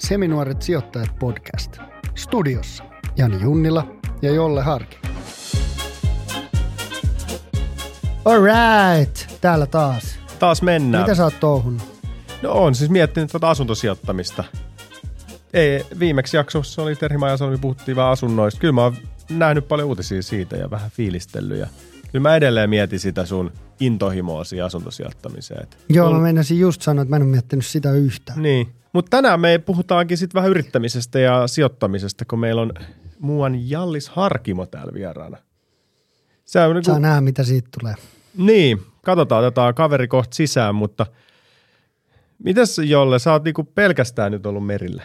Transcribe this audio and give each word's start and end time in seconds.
Seminuoret 0.00 0.62
sijoittajat 0.62 1.18
podcast. 1.18 1.76
Studiossa 2.14 2.84
Jani 3.16 3.42
Junnila 3.42 3.86
ja 4.22 4.32
Jolle 4.32 4.62
Harki. 4.62 4.98
Alright, 8.24 9.26
täällä 9.40 9.66
taas. 9.66 10.18
Taas 10.38 10.62
mennään. 10.62 11.04
Mitä 11.04 11.14
sä 11.14 11.24
oot 11.24 11.40
touhunut? 11.40 11.82
No 12.42 12.52
on 12.52 12.74
siis 12.74 12.90
miettinyt 12.90 13.30
tätä 13.32 13.48
asuntosijoittamista. 13.48 14.44
Ei, 15.52 15.84
viimeksi 15.98 16.36
jaksossa 16.36 16.82
oli 16.82 16.96
Terhi 16.96 17.18
Majasalmi, 17.18 17.56
puhuttiin 17.58 17.96
vähän 17.96 18.10
asunnoista. 18.12 18.60
Kyllä 18.60 18.72
mä 18.72 18.82
oon 18.82 18.96
nähnyt 19.30 19.68
paljon 19.68 19.88
uutisia 19.88 20.22
siitä 20.22 20.56
ja 20.56 20.70
vähän 20.70 20.90
fiilistellyt. 20.90 21.58
Ja 21.58 21.66
kyllä 22.12 22.22
mä 22.22 22.36
edelleen 22.36 22.70
mietin 22.70 23.00
sitä 23.00 23.26
sun 23.26 23.52
intohimoa 23.80 24.44
siihen 24.44 24.66
asuntosijoittamiseen. 24.66 25.66
Joo, 25.88 26.06
on- 26.08 26.14
mä 26.16 26.22
meinasin 26.22 26.58
just 26.58 26.82
sanoa, 26.82 27.02
että 27.02 27.10
mä 27.10 27.16
en 27.16 27.22
ole 27.22 27.30
miettinyt 27.30 27.66
sitä 27.66 27.92
yhtään. 27.92 28.42
Niin. 28.42 28.72
Mutta 28.92 29.10
tänään 29.16 29.40
me 29.40 29.58
puhutaankin 29.66 30.16
sitten 30.18 30.38
vähän 30.38 30.50
yrittämisestä 30.50 31.18
ja 31.18 31.46
sijoittamisesta, 31.46 32.24
kun 32.24 32.38
meillä 32.38 32.62
on 32.62 32.72
muuan 33.18 33.70
Jallis 33.70 34.08
Harkimo 34.08 34.66
täällä 34.66 34.94
vieraana. 34.94 35.36
Se 36.44 36.60
on 36.60 36.84
Saa 36.84 36.94
niinku, 36.94 36.98
nähdä, 37.02 37.20
mitä 37.20 37.44
siitä 37.44 37.68
tulee. 37.80 37.94
niin, 38.36 38.80
katsotaan, 39.04 39.44
otetaan 39.44 39.74
kaveri 39.74 40.08
kohta 40.08 40.34
sisään, 40.34 40.74
mutta 40.74 41.06
mitäs 42.44 42.78
Jolle, 42.78 43.18
sä 43.18 43.32
oot 43.32 43.44
niinku 43.44 43.64
pelkästään 43.64 44.32
nyt 44.32 44.46
ollut 44.46 44.66
merillä? 44.66 45.02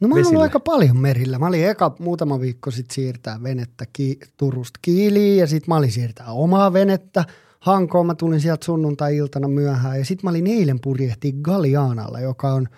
No 0.00 0.08
mä 0.08 0.14
oon 0.14 0.26
ollut 0.26 0.42
aika 0.42 0.60
paljon 0.60 0.96
merillä. 0.96 1.38
Mä 1.38 1.46
olin 1.46 1.68
eka 1.68 1.94
muutama 1.98 2.40
viikko 2.40 2.70
sitten 2.70 2.94
siirtää 2.94 3.42
venettä 3.42 3.84
ki- 3.92 4.18
Turusta 4.36 4.78
Kiiliin 4.82 5.38
ja 5.38 5.46
sitten 5.46 5.68
mä 5.68 5.76
olin 5.76 5.92
siirtää 5.92 6.26
omaa 6.26 6.72
venettä 6.72 7.24
Hankoon. 7.60 8.06
Mä 8.06 8.14
tulin 8.14 8.40
sieltä 8.40 8.64
sunnuntai-iltana 8.64 9.48
myöhään 9.48 9.98
ja 9.98 10.04
sitten 10.04 10.26
mä 10.26 10.30
olin 10.30 10.46
eilen 10.46 10.80
purjehti 10.80 11.32
Galianalla, 11.42 12.20
joka 12.20 12.52
on 12.52 12.68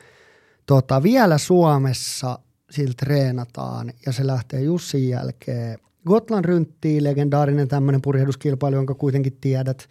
tota, 0.70 1.02
vielä 1.02 1.38
Suomessa, 1.38 2.38
sillä 2.70 2.94
treenataan 2.96 3.92
ja 4.06 4.12
se 4.12 4.26
lähtee 4.26 4.60
Jussin 4.60 5.08
jälkeen 5.08 5.78
Gotland 6.06 6.44
Rynttiin, 6.44 7.04
legendaarinen 7.04 7.68
tämmöinen 7.68 8.02
purjehduskilpailu, 8.02 8.76
jonka 8.76 8.94
kuitenkin 8.94 9.36
tiedät. 9.40 9.88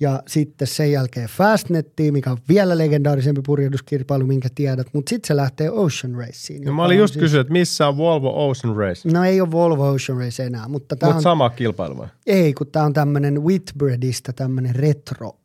Ja 0.00 0.22
sitten 0.26 0.68
sen 0.68 0.92
jälkeen 0.92 1.28
Fastnettiin, 1.28 2.12
mikä 2.12 2.30
on 2.30 2.38
vielä 2.48 2.78
legendaarisempi 2.78 3.40
purjehduskilpailu, 3.46 4.26
minkä 4.26 4.48
tiedät. 4.54 4.86
Mutta 4.92 5.10
sitten 5.10 5.28
se 5.28 5.36
lähtee 5.36 5.70
Ocean 5.70 6.14
Raceen. 6.14 6.62
Joka 6.62 6.72
mä 6.72 6.84
olin 6.84 6.98
just 6.98 7.16
kysynyt, 7.16 7.40
että 7.40 7.52
missä 7.52 7.88
on 7.88 7.96
Volvo 7.96 8.48
Ocean 8.48 8.76
Race? 8.76 9.10
No 9.12 9.24
ei 9.24 9.40
ole 9.40 9.50
Volvo 9.50 9.90
Ocean 9.90 10.18
Race 10.18 10.44
enää, 10.44 10.68
mutta 10.68 10.94
Mutta 10.94 11.16
on, 11.16 11.22
sama 11.22 11.50
kilpailu 11.50 11.98
vai? 11.98 12.08
ei 12.26 12.54
kun 12.54 12.66
tämä 12.66 12.84
on 12.84 12.92
tämmöinen 12.92 13.44
Whitbreadista 13.44 14.32
tämmöinen 14.32 14.74
retro 14.74 15.36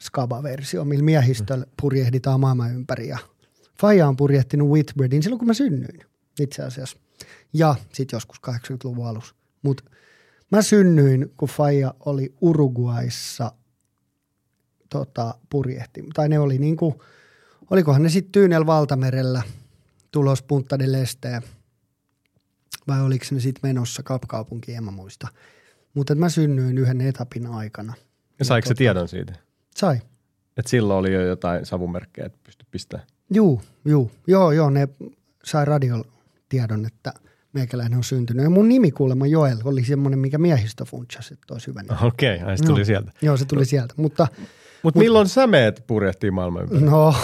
skaba-versio, 0.00 0.84
millä 0.84 1.04
miehistöllä 1.04 1.66
purjehditaan 1.82 2.40
maailman 2.40 2.74
ympäri. 2.74 3.08
Ja 3.08 3.18
Faija 3.80 4.08
on 4.08 4.16
purjehtinut 4.16 4.68
Whitbreadin 4.68 5.22
silloin, 5.22 5.38
kun 5.38 5.48
mä 5.48 5.54
synnyin 5.54 6.00
itse 6.40 6.62
asiassa. 6.62 6.96
Ja 7.52 7.74
sitten 7.92 8.16
joskus 8.16 8.38
80-luvun 8.48 9.06
alussa. 9.06 9.34
Mutta 9.62 9.84
mä 10.50 10.62
synnyin, 10.62 11.32
kun 11.36 11.48
Faija 11.48 11.94
oli 12.06 12.34
Uruguayssa 12.40 13.52
tota, 14.90 15.34
purjehti. 15.50 16.04
Tai 16.14 16.28
ne 16.28 16.38
oli 16.38 16.58
niinku, 16.58 17.02
olikohan 17.70 18.02
ne 18.02 18.08
sitten 18.08 18.32
Tyynel 18.32 18.66
valtamerellä 18.66 19.42
tulos 20.10 20.42
Punta 20.42 20.78
del 20.78 20.94
Esteen 20.94 21.42
vai 22.88 23.02
oliko 23.02 23.24
ne 23.30 23.40
sitten 23.40 23.68
menossa 23.68 24.02
kapkaupunkiin, 24.02 24.76
en 24.76 24.84
mä 24.84 24.90
muista. 24.90 25.28
Mutta 25.94 26.14
mä 26.14 26.28
synnyin 26.28 26.78
yhden 26.78 27.00
etapin 27.00 27.46
aikana. 27.46 27.94
Ja 28.38 28.44
saiko 28.44 28.68
se 28.68 28.74
tiedon 28.74 29.08
siitä? 29.08 29.32
Sai. 29.76 29.96
Että 30.56 30.70
silloin 30.70 30.98
oli 30.98 31.12
jo 31.12 31.20
jotain 31.20 31.66
savumerkkejä, 31.66 32.26
että 32.26 32.38
pysty 32.44 32.66
pistämään. 32.70 33.08
Juu, 33.30 33.62
juu. 33.84 34.10
Joo, 34.26 34.52
joo, 34.52 34.70
ne 34.70 34.88
sai 35.44 35.64
radiolla 35.64 36.04
tiedon, 36.48 36.86
että 36.86 37.12
meikäläinen 37.52 37.96
on 37.96 38.04
syntynyt. 38.04 38.44
Ja 38.44 38.50
mun 38.50 38.68
nimi 38.68 38.90
kuulemma 38.90 39.26
Joel 39.26 39.56
oli 39.64 39.84
semmoinen, 39.84 40.18
mikä 40.18 40.38
miehistö 40.38 40.84
funtsasi, 40.84 41.34
että 41.34 41.54
olisi 41.54 41.66
hyvä. 41.66 41.82
Okei, 42.02 42.42
okay, 42.42 42.56
se 42.56 42.64
tuli 42.64 42.80
Joo. 42.80 42.84
sieltä. 42.84 43.12
Joo, 43.22 43.36
se 43.36 43.44
tuli 43.44 43.64
sieltä. 43.64 43.94
Mutta 43.96 44.26
Mutta 44.82 45.00
milloin 45.00 45.28
sä 45.28 45.46
meet 45.46 45.84
purjehtiin 45.86 46.34
maailman 46.34 46.62
ympäri? 46.62 46.80
no, 46.82 47.14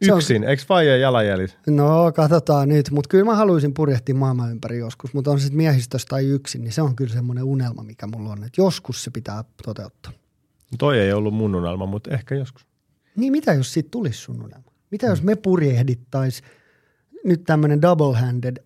Yksin, 0.16 0.44
eikö 0.44 0.62
Faija 0.66 0.96
jalanjäljet? 0.96 1.58
no 1.66 2.12
katsotaan 2.12 2.68
nyt. 2.68 2.90
Mutta 2.90 3.08
kyllä 3.08 3.24
mä 3.24 3.34
haluaisin 3.34 3.74
purjehtia 3.74 4.14
maailman 4.14 4.50
ympäri 4.50 4.78
joskus. 4.78 5.14
Mutta 5.14 5.30
on 5.30 5.40
sitten 5.40 5.56
miehistössä 5.56 6.06
tai 6.10 6.26
yksin, 6.26 6.60
niin 6.64 6.72
se 6.72 6.82
on 6.82 6.96
kyllä 6.96 7.12
semmoinen 7.12 7.44
unelma, 7.44 7.82
mikä 7.82 8.06
mulla 8.06 8.30
on. 8.30 8.44
Että 8.44 8.60
joskus 8.60 9.04
se 9.04 9.10
pitää 9.10 9.44
toteuttaa. 9.64 10.12
Toi 10.78 10.98
ei 10.98 11.12
ollut 11.12 11.34
mun 11.34 11.54
unelma, 11.54 11.86
mutta 11.86 12.10
ehkä 12.10 12.34
joskus. 12.34 12.66
Niin 13.16 13.32
mitä 13.32 13.52
jos 13.52 13.72
siitä 13.72 13.88
tulisi 13.90 14.18
sun 14.18 14.42
unelma? 14.42 14.69
Mitä 14.90 15.06
jos 15.06 15.22
me 15.22 15.36
purjehdittais 15.36 16.42
nyt 17.24 17.44
tämmöinen 17.44 17.80
double-handed 17.82 18.64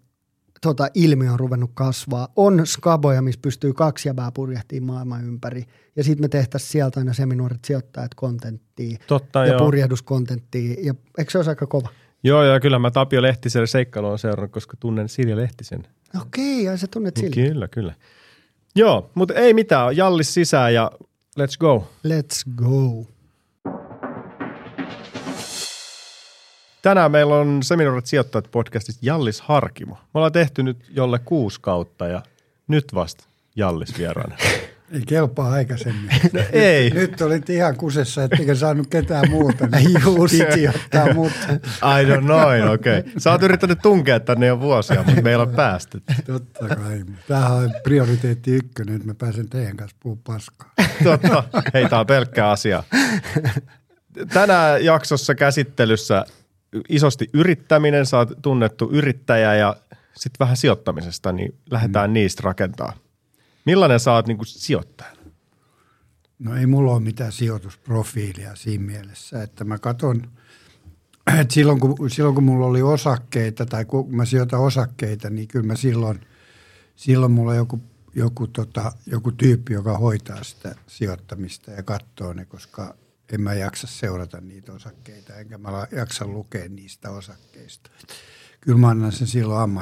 tota, 0.61 0.89
ilmiö 0.95 1.33
on 1.33 1.41
ruvennut 1.41 1.71
kasvaa. 1.75 2.29
On 2.37 2.67
skaboja, 2.67 3.23
missä 3.23 3.41
pystyy 3.43 3.73
kaksi 3.73 4.09
jäbää 4.09 4.33
purjehtiin 4.33 4.83
maailman 4.83 5.25
ympäri. 5.25 5.65
Ja 5.97 6.05
sitten 6.05 6.25
me 6.25 6.29
tehtäisiin 6.29 6.71
sieltä 6.71 7.01
aina 7.01 7.12
seminuoret 7.12 7.65
sijoittajat 7.65 8.15
kontenttia 8.15 8.99
Totta, 9.07 9.39
ja 9.39 9.53
joo. 9.53 9.59
purjehduskontenttia. 9.59 10.75
Ja 10.83 10.95
eikö 11.19 11.31
se 11.31 11.39
olisi 11.39 11.51
aika 11.51 11.67
kova? 11.67 11.89
Joo, 12.23 12.45
ja 12.45 12.61
kyllä 12.61 12.79
mä 12.79 12.91
Tapio 12.91 13.23
Lehtisen 13.23 13.67
seikkailu 13.67 14.06
on 14.06 14.19
seurannut, 14.19 14.53
koska 14.53 14.77
tunnen 14.81 15.09
Silja 15.09 15.37
Lehtisen. 15.37 15.87
Okei, 16.23 16.65
ja 16.65 16.77
sä 16.77 16.87
tunnet 16.87 17.17
sillä. 17.17 17.35
Kyllä, 17.35 17.69
kyllä. 17.69 17.95
Joo, 18.77 19.11
mutta 19.15 19.35
ei 19.35 19.55
mitään. 19.55 19.97
Jallis 19.97 20.35
sisään 20.35 20.75
ja 20.75 20.91
let's 21.41 21.59
go. 21.59 21.89
Let's 22.09 22.55
go. 22.56 23.14
Tänään 26.84 27.11
meillä 27.11 27.37
on 27.37 27.62
Seminaarit 27.62 28.06
sijoittajat 28.06 28.50
podcastista 28.50 29.06
Jallis 29.06 29.41
Harkimo. 29.41 29.95
Me 29.95 30.11
ollaan 30.15 30.33
tehty 30.33 30.62
nyt 30.62 30.91
jolle 30.91 31.19
kuusi 31.19 31.59
kautta 31.61 32.06
ja 32.06 32.22
nyt 32.69 32.84
vasta 32.95 33.25
Jallis 33.56 33.99
vieraana. 33.99 34.37
Ei 34.93 35.00
kelpaa 35.06 35.53
aikaisemmin. 35.53 36.11
ei. 36.53 36.91
Nyt 36.91 37.21
olit 37.21 37.50
ihan 37.50 37.77
kusessa, 37.77 38.25
ettekä 38.25 38.55
saanut 38.55 38.87
ketään 38.87 39.31
muuta. 39.31 39.67
Niin 39.77 40.00
Piti 40.31 40.69
ottaa 40.69 41.15
mut. 41.15 41.33
Ai 41.81 42.05
no 42.05 42.21
noin, 42.21 42.69
okei. 42.69 42.99
Okay. 42.99 43.12
Sä 43.19 43.31
oot 43.31 43.43
yrittänyt 43.43 43.78
tunkea 43.83 44.21
tänne 44.21 44.47
jo 44.47 44.61
vuosia, 44.61 45.03
mutta 45.03 45.23
meillä 45.23 45.43
on 45.43 45.55
päästy. 45.55 46.03
Totta 46.27 46.69
kai. 46.69 47.05
Tämähän 47.28 47.53
on 47.53 47.75
prioriteetti 47.83 48.50
ykkönen, 48.50 48.94
että 48.94 49.09
mä 49.09 49.15
pääsen 49.15 49.49
teidän 49.49 49.77
kanssa 49.77 49.97
puhua 50.00 50.19
paskaa. 50.27 50.73
Totta. 51.05 51.44
Hei, 51.75 51.89
tää 51.89 52.00
on 52.00 52.06
pelkkää 52.06 52.50
asiaa. 52.50 52.83
Tänään 54.33 54.84
jaksossa 54.84 55.34
käsittelyssä 55.34 56.25
isosti 56.89 57.31
yrittäminen. 57.33 58.07
Sä 58.07 58.19
oot 58.19 58.33
tunnettu 58.43 58.91
yrittäjä 58.93 59.55
ja 59.55 59.77
sitten 60.17 60.39
vähän 60.41 60.57
sijoittamisesta, 60.57 61.33
niin 61.33 61.55
lähdetään 61.71 62.11
mm. 62.11 62.15
niistä 62.15 62.41
rakentaa. 62.45 62.93
Millainen 63.67 64.01
sä 64.01 64.12
oot 64.12 64.27
niin 64.27 64.39
sijoittajana? 64.45 65.25
No 66.39 66.57
ei 66.57 66.67
mulla 66.67 66.93
ole 66.93 67.01
mitään 67.01 67.33
sijoitusprofiilia 67.33 68.55
siinä 68.55 68.85
mielessä, 68.85 69.43
että 69.43 69.65
mä 69.65 69.79
katon, 69.79 70.31
että 71.41 71.55
silloin 71.55 71.81
kun, 71.81 72.11
silloin 72.11 72.35
kun 72.35 72.45
mulla 72.45 72.67
oli 72.67 72.83
osakkeita 72.83 73.67
tai 73.67 73.85
kun 73.85 74.17
mä 74.17 74.25
sijoitan 74.25 74.61
osakkeita, 74.61 75.31
niin 75.31 75.49
kyllä 75.49 75.67
mä 75.67 75.77
silloin, 75.77 76.21
silloin 76.97 77.33
mulla 77.33 77.51
on 77.51 77.56
joku, 77.56 77.81
joku, 78.15 78.47
tota, 78.47 78.93
joku 79.06 79.33
tyyppi, 79.33 79.73
joka 79.73 79.99
hoitaa 79.99 80.45
sitä 80.45 80.75
sijoittamista 80.87 81.71
ja 81.71 81.83
katsoo 81.83 82.33
ne, 82.33 82.45
koska 82.45 82.95
en 83.33 83.41
mä 83.41 83.55
jaksa 83.55 83.87
seurata 83.87 84.41
niitä 84.41 84.73
osakkeita, 84.73 85.35
enkä 85.35 85.59
mä 85.59 85.87
jaksa 85.93 86.27
lukea 86.27 86.69
niistä 86.69 87.11
osakkeista. 87.11 87.91
Kyllä 88.61 88.79
mä 88.79 88.89
annan 88.89 89.12
sen 89.12 89.27
silloin 89.27 89.79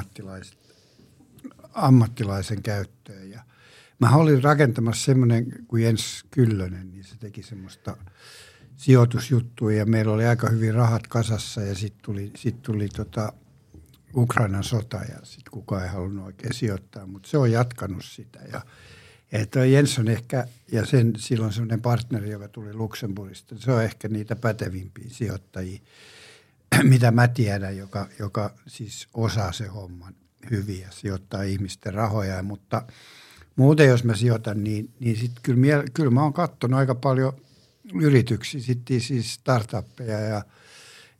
ammattilaisen 1.73 2.63
käyttöön 2.63 3.29
ja 3.29 3.43
Mä 4.03 4.15
olin 4.15 4.43
rakentamassa 4.43 5.05
semmoinen 5.05 5.65
kuin 5.67 5.83
Jens 5.83 6.25
Kyllönen, 6.31 6.91
niin 6.91 7.03
se 7.03 7.15
teki 7.19 7.43
semmoista 7.43 7.97
sijoitusjuttuja 8.75 9.77
ja 9.77 9.85
meillä 9.85 10.13
oli 10.13 10.25
aika 10.25 10.49
hyvin 10.49 10.73
rahat 10.73 11.07
kasassa 11.07 11.61
ja 11.61 11.75
sitten 11.75 12.01
tuli, 12.05 12.31
sit 12.35 12.61
tuli 12.61 12.87
tota 12.87 13.33
Ukrainan 14.15 14.63
sota 14.63 14.97
ja 14.97 15.19
sitten 15.23 15.51
kukaan 15.51 15.83
ei 15.83 15.89
halunnut 15.89 16.25
oikein 16.25 16.53
sijoittaa, 16.53 17.05
mutta 17.05 17.29
se 17.29 17.37
on 17.37 17.51
jatkanut 17.51 18.05
sitä 18.05 18.39
ja 18.53 18.61
ja 19.33 19.45
toi 19.45 19.73
Jens 19.73 19.99
on 19.99 20.07
ehkä, 20.07 20.47
ja 20.71 20.85
sen, 20.85 21.13
silloin 21.17 21.53
semmoinen 21.53 21.81
partneri, 21.81 22.29
joka 22.29 22.47
tuli 22.47 22.73
Luxemburgista, 22.73 23.55
se 23.57 23.71
on 23.71 23.83
ehkä 23.83 24.07
niitä 24.07 24.35
pätevimpiä 24.35 25.05
sijoittajia, 25.07 25.79
mitä 26.83 27.11
mä 27.11 27.27
tiedän, 27.27 27.77
joka, 27.77 28.07
joka 28.19 28.53
siis 28.67 29.07
osaa 29.13 29.51
se 29.51 29.67
homman 29.67 30.15
hyvin 30.51 30.81
ja 30.81 30.87
sijoittaa 30.91 31.43
ihmisten 31.43 31.93
rahoja, 31.93 32.43
mutta– 32.43 32.81
muuten 33.55 33.87
jos 33.87 34.03
mä 34.03 34.15
sijoitan, 34.15 34.63
niin, 34.63 34.89
niin 34.99 35.17
sit 35.17 35.31
kyllä, 35.43 35.83
kyllä 35.93 36.11
mä 36.11 36.23
oon 36.23 36.33
katsonut 36.33 36.79
aika 36.79 36.95
paljon 36.95 37.33
yrityksiä, 38.01 38.61
sitten 38.61 39.01
siis 39.01 39.33
startuppeja 39.33 40.19
ja, 40.19 40.43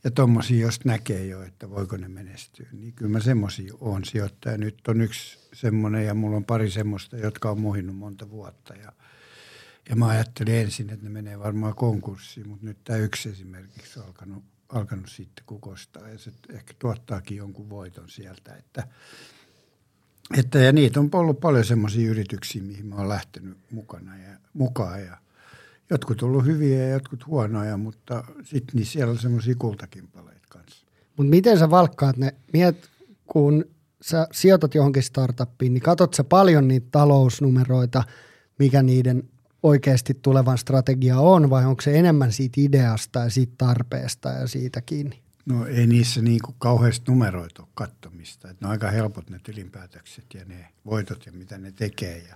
ja 0.04 0.12
tommosia, 0.12 0.62
jos 0.62 0.86
näkee 0.86 1.26
jo, 1.26 1.44
että 1.44 1.70
voiko 1.70 1.98
ne 1.98 2.08
menestyä. 2.08 2.68
Niin 2.72 2.94
kyllä 2.94 3.12
mä 3.12 3.20
semmosia 3.20 3.74
oon 3.80 4.06
sijoittaja. 4.06 4.58
Nyt 4.58 4.88
on 4.88 5.02
yksi 5.02 5.40
semmoinen 5.54 6.06
ja 6.06 6.14
mulla 6.14 6.38
on 6.38 6.46
pari 6.46 6.72
semmoista, 6.72 7.18
jotka 7.18 7.52
on 7.52 7.60
muhinnut 7.60 7.96
monta 7.96 8.30
vuotta 8.30 8.74
ja, 8.74 8.92
ja 9.90 9.96
mä 9.96 10.08
ajattelin 10.08 10.56
ensin, 10.56 10.90
että 10.90 11.06
ne 11.06 11.10
menee 11.10 11.40
varmaan 11.40 11.76
konkurssiin, 11.76 12.50
mutta 12.50 12.66
nyt 12.66 12.78
tämä 12.84 13.00
yksi 13.00 13.30
esimerkiksi 13.30 14.00
on 14.00 14.06
alkanut, 14.06 14.44
alkanut 14.70 15.10
sitten 15.10 15.46
kukostaa 15.46 16.10
ja 16.10 16.18
se 16.18 16.32
ehkä 16.50 16.74
tuottaakin 16.80 17.38
jonkun 17.38 17.70
voiton 17.70 18.10
sieltä. 18.10 18.56
Että, 18.56 18.88
että 20.38 20.60
ja 20.60 20.72
niitä 20.72 21.00
on 21.00 21.10
ollut 21.14 21.40
paljon 21.40 21.66
semmoisia 21.66 22.10
yrityksiä, 22.10 22.62
mihin 22.62 22.86
mä 22.86 22.96
oon 22.96 23.10
lähtenyt 23.10 23.58
mukana 23.72 24.18
ja, 24.18 24.38
mukaan 24.54 25.02
ja 25.02 25.18
jotkut 25.90 26.24
on 26.24 26.30
ollut 26.30 26.46
hyviä 26.46 26.80
ja 26.80 26.90
jotkut 26.90 27.28
huonoja, 27.28 27.78
mutta 27.78 28.24
sitten 28.44 28.76
niin 28.76 28.86
siellä 28.86 29.12
on 29.12 29.18
semmoisia 29.18 29.56
kultakimpaleita 29.56 30.48
kanssa. 30.50 30.86
Mutta 31.18 31.30
miten 31.30 31.60
sä 31.60 31.70
valkkaat 31.70 32.18
ne, 32.18 32.34
miet, 32.54 32.90
kun 33.26 33.66
sä 34.02 34.28
sijoitat 34.32 34.76
johonkin 34.76 35.04
startuppiin, 35.04 35.74
niin 35.74 35.84
katot 35.84 36.14
sä 36.14 36.24
paljon 36.24 36.68
niitä 36.68 36.88
talousnumeroita, 36.92 38.04
mikä 38.60 38.84
niiden 38.84 39.24
oikeasti 39.64 40.14
tulevan 40.22 40.58
strategia 40.58 41.20
on, 41.20 41.50
vai 41.50 41.66
onko 41.66 41.82
se 41.82 42.00
enemmän 42.00 42.32
siitä 42.32 42.62
ideasta 42.62 43.20
ja 43.20 43.30
siitä 43.30 43.54
tarpeesta 43.58 44.30
ja 44.30 44.48
siitä 44.48 44.82
kiinni? 44.82 45.24
No 45.46 45.66
ei 45.66 45.88
niissä 45.88 46.22
niin 46.22 46.40
kuin 46.46 46.56
kauheasti 46.60 47.12
numeroita 47.12 47.62
ole 47.62 47.70
kattomista. 47.74 48.50
Et 48.50 48.62
ne 48.62 48.68
on 48.68 48.72
aika 48.72 48.92
helpot 48.92 49.30
ne 49.30 49.40
tilinpäätökset 49.44 50.26
ja 50.34 50.46
ne 50.46 50.68
voitot 50.86 51.26
ja 51.26 51.32
mitä 51.32 51.58
ne 51.58 51.72
tekee. 51.72 52.18
Ja 52.18 52.36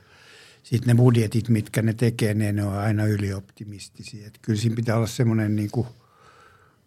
sitten 0.69 0.87
ne 0.87 0.95
budjetit, 0.95 1.49
mitkä 1.49 1.81
ne 1.81 1.93
tekee, 1.93 2.33
ne, 2.33 2.51
ne 2.51 2.63
on 2.63 2.77
aina 2.77 3.05
ylioptimistisia. 3.05 4.27
Et 4.27 4.39
kyllä 4.41 4.59
siinä 4.59 4.75
pitää 4.75 4.95
olla 4.95 5.07
semmoinen 5.07 5.55
niin 5.55 5.69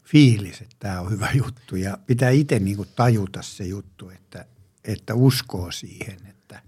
fiilis, 0.04 0.60
että 0.60 0.76
tämä 0.78 1.00
on 1.00 1.10
hyvä 1.10 1.28
juttu. 1.34 1.76
Ja 1.76 1.98
pitää 2.06 2.30
itse 2.30 2.58
niin 2.58 2.76
kuin 2.76 2.88
tajuta 2.96 3.42
se 3.42 3.64
juttu, 3.64 4.10
että, 4.10 4.46
että 4.84 5.14
uskoo 5.14 5.70
siihen. 5.70 6.18
Että 6.28 6.62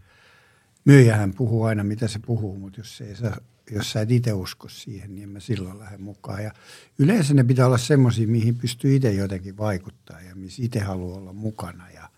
myyjähän 0.84 1.34
puhuu 1.34 1.64
aina, 1.64 1.84
mitä 1.84 2.08
se 2.08 2.18
puhuu, 2.18 2.58
mutta 2.58 2.80
jos 2.80 3.00
ei 3.00 3.16
saa 3.16 3.36
jos 3.70 3.92
sä 3.92 4.00
et 4.00 4.10
itse 4.10 4.32
usko 4.32 4.68
siihen, 4.68 5.14
niin 5.14 5.22
en 5.22 5.28
mä 5.28 5.40
silloin 5.40 5.78
lähde 5.78 5.98
mukaan. 5.98 6.44
Ja 6.44 6.52
yleensä 6.98 7.34
ne 7.34 7.44
pitää 7.44 7.66
olla 7.66 7.78
semmoisia, 7.78 8.28
mihin 8.28 8.58
pystyy 8.58 8.96
itse 8.96 9.12
jotenkin 9.12 9.56
vaikuttaa 9.56 10.20
ja 10.20 10.34
missä 10.36 10.62
itse 10.62 10.80
haluaa 10.80 11.18
olla 11.18 11.32
mukana. 11.32 11.90
Ja, 11.90 12.08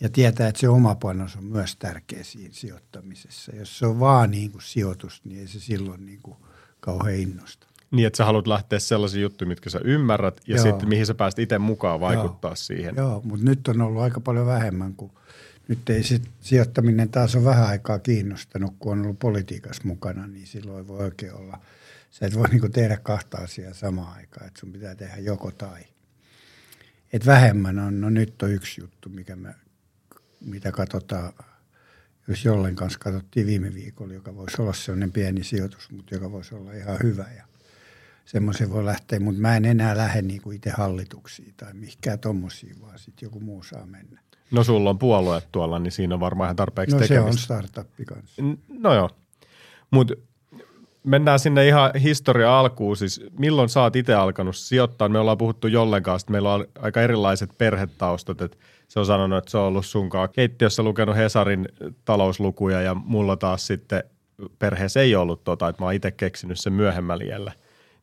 ja 0.00 0.08
tietää, 0.08 0.48
että 0.48 0.60
se 0.60 0.68
oma 0.68 0.94
panos 0.94 1.36
on 1.36 1.44
myös 1.44 1.76
tärkeä 1.76 2.24
siinä 2.24 2.54
sijoittamisessa. 2.54 3.56
Jos 3.56 3.78
se 3.78 3.86
on 3.86 4.00
vaan 4.00 4.30
niin 4.30 4.52
kuin 4.52 4.62
sijoitus, 4.62 5.20
niin 5.24 5.40
ei 5.40 5.48
se 5.48 5.60
silloin 5.60 6.06
niin 6.06 6.20
kuin 6.22 6.36
kauhean 6.80 7.16
innosta. 7.16 7.66
Niin, 7.90 8.06
että 8.06 8.16
sä 8.16 8.24
haluat 8.24 8.46
lähteä 8.46 8.78
sellaisiin 8.78 9.22
juttuihin, 9.22 9.50
mitkä 9.50 9.70
sä 9.70 9.80
ymmärrät 9.84 10.40
ja 10.46 10.56
Joo. 10.56 10.64
sitten 10.64 10.88
mihin 10.88 11.06
sä 11.06 11.14
pääst 11.14 11.38
itse 11.38 11.58
mukaan 11.58 12.00
vaikuttaa 12.00 12.50
Joo. 12.50 12.56
siihen. 12.56 12.94
Joo, 12.96 13.20
mutta 13.24 13.44
nyt 13.44 13.68
on 13.68 13.80
ollut 13.80 14.02
aika 14.02 14.20
paljon 14.20 14.46
vähemmän 14.46 14.94
kuin 14.94 15.12
nyt 15.70 15.90
ei 15.90 16.02
sit 16.02 16.30
sijoittaminen 16.40 17.08
taas 17.08 17.36
ole 17.36 17.44
vähän 17.44 17.66
aikaa 17.66 17.98
kiinnostanut, 17.98 18.74
kun 18.78 18.92
on 18.92 19.02
ollut 19.02 19.18
politiikassa 19.18 19.82
mukana, 19.84 20.26
niin 20.26 20.46
silloin 20.46 20.88
voi 20.88 20.98
oikein 20.98 21.34
olla. 21.34 21.60
Sä 22.10 22.26
et 22.26 22.34
voi 22.34 22.48
niinku 22.48 22.68
tehdä 22.68 22.96
kahta 22.96 23.38
asiaa 23.38 23.74
samaan 23.74 24.16
aikaan, 24.16 24.46
että 24.46 24.60
sun 24.60 24.72
pitää 24.72 24.94
tehdä 24.94 25.16
joko 25.16 25.50
tai. 25.50 25.80
Et 27.12 27.26
vähemmän 27.26 27.78
on, 27.78 28.00
no 28.00 28.10
nyt 28.10 28.42
on 28.42 28.50
yksi 28.50 28.80
juttu, 28.80 29.08
mikä 29.08 29.36
me, 29.36 29.54
mitä 30.40 30.72
katsotaan, 30.72 31.32
jos 32.28 32.44
jollen 32.44 32.76
kanssa 32.76 32.98
katsottiin 32.98 33.46
viime 33.46 33.74
viikolla, 33.74 34.14
joka 34.14 34.36
voisi 34.36 34.62
olla 34.62 34.72
sellainen 34.72 35.12
pieni 35.12 35.44
sijoitus, 35.44 35.90
mutta 35.90 36.14
joka 36.14 36.32
voisi 36.32 36.54
olla 36.54 36.72
ihan 36.72 36.98
hyvä 37.02 37.26
ja 37.36 37.44
semmoisen 38.24 38.70
voi 38.70 38.84
lähteä, 38.84 39.20
mutta 39.20 39.40
mä 39.40 39.56
en 39.56 39.64
enää 39.64 39.96
lähde 39.96 40.22
niinku 40.22 40.50
itse 40.50 40.70
hallituksiin 40.70 41.54
tai 41.56 41.74
mihinkään 41.74 42.18
tommosiin, 42.18 42.80
vaan 42.80 42.98
sitten 42.98 43.26
joku 43.26 43.40
muu 43.40 43.62
saa 43.62 43.86
mennä. 43.86 44.20
No 44.50 44.64
sulla 44.64 44.90
on 44.90 44.98
puolue 44.98 45.42
tuolla, 45.52 45.78
niin 45.78 45.92
siinä 45.92 46.14
on 46.14 46.20
varmaan 46.20 46.46
ihan 46.46 46.56
tarpeeksi 46.56 46.96
no, 46.96 47.00
tekemistä. 47.00 47.26
No 47.26 47.32
se 47.32 47.36
on 47.36 47.62
startuppi 47.62 48.04
kanssa. 48.04 48.42
No 48.68 48.94
joo, 48.94 49.10
mutta 49.90 50.14
mennään 51.04 51.38
sinne 51.38 51.66
ihan 51.66 51.90
historia 52.02 52.58
alkuun. 52.58 52.96
Siis 52.96 53.20
milloin 53.38 53.68
sä 53.68 53.82
oot 53.82 53.96
itse 53.96 54.14
alkanut 54.14 54.56
sijoittaa? 54.56 55.08
Me 55.08 55.18
ollaan 55.18 55.38
puhuttu 55.38 55.66
jollen 55.66 56.02
kanssa, 56.02 56.24
että 56.24 56.32
meillä 56.32 56.54
on 56.54 56.66
aika 56.78 57.00
erilaiset 57.00 57.50
perhetaustat. 57.58 58.40
Että 58.40 58.56
se 58.88 59.00
on 59.00 59.06
sanonut, 59.06 59.38
että 59.38 59.50
se 59.50 59.58
on 59.58 59.64
ollut 59.64 59.86
sunkaan 59.86 60.28
keittiössä 60.32 60.82
lukenut 60.82 61.16
Hesarin 61.16 61.68
talouslukuja 62.04 62.82
ja 62.82 62.94
mulla 62.94 63.36
taas 63.36 63.66
sitten 63.66 64.04
perheessä 64.58 65.00
ei 65.00 65.16
ollut 65.16 65.44
tota, 65.44 65.68
että 65.68 65.82
mä 65.82 65.86
oon 65.86 65.94
itse 65.94 66.10
keksinyt 66.10 66.60
sen 66.60 66.72
myöhemmällä 66.72 67.52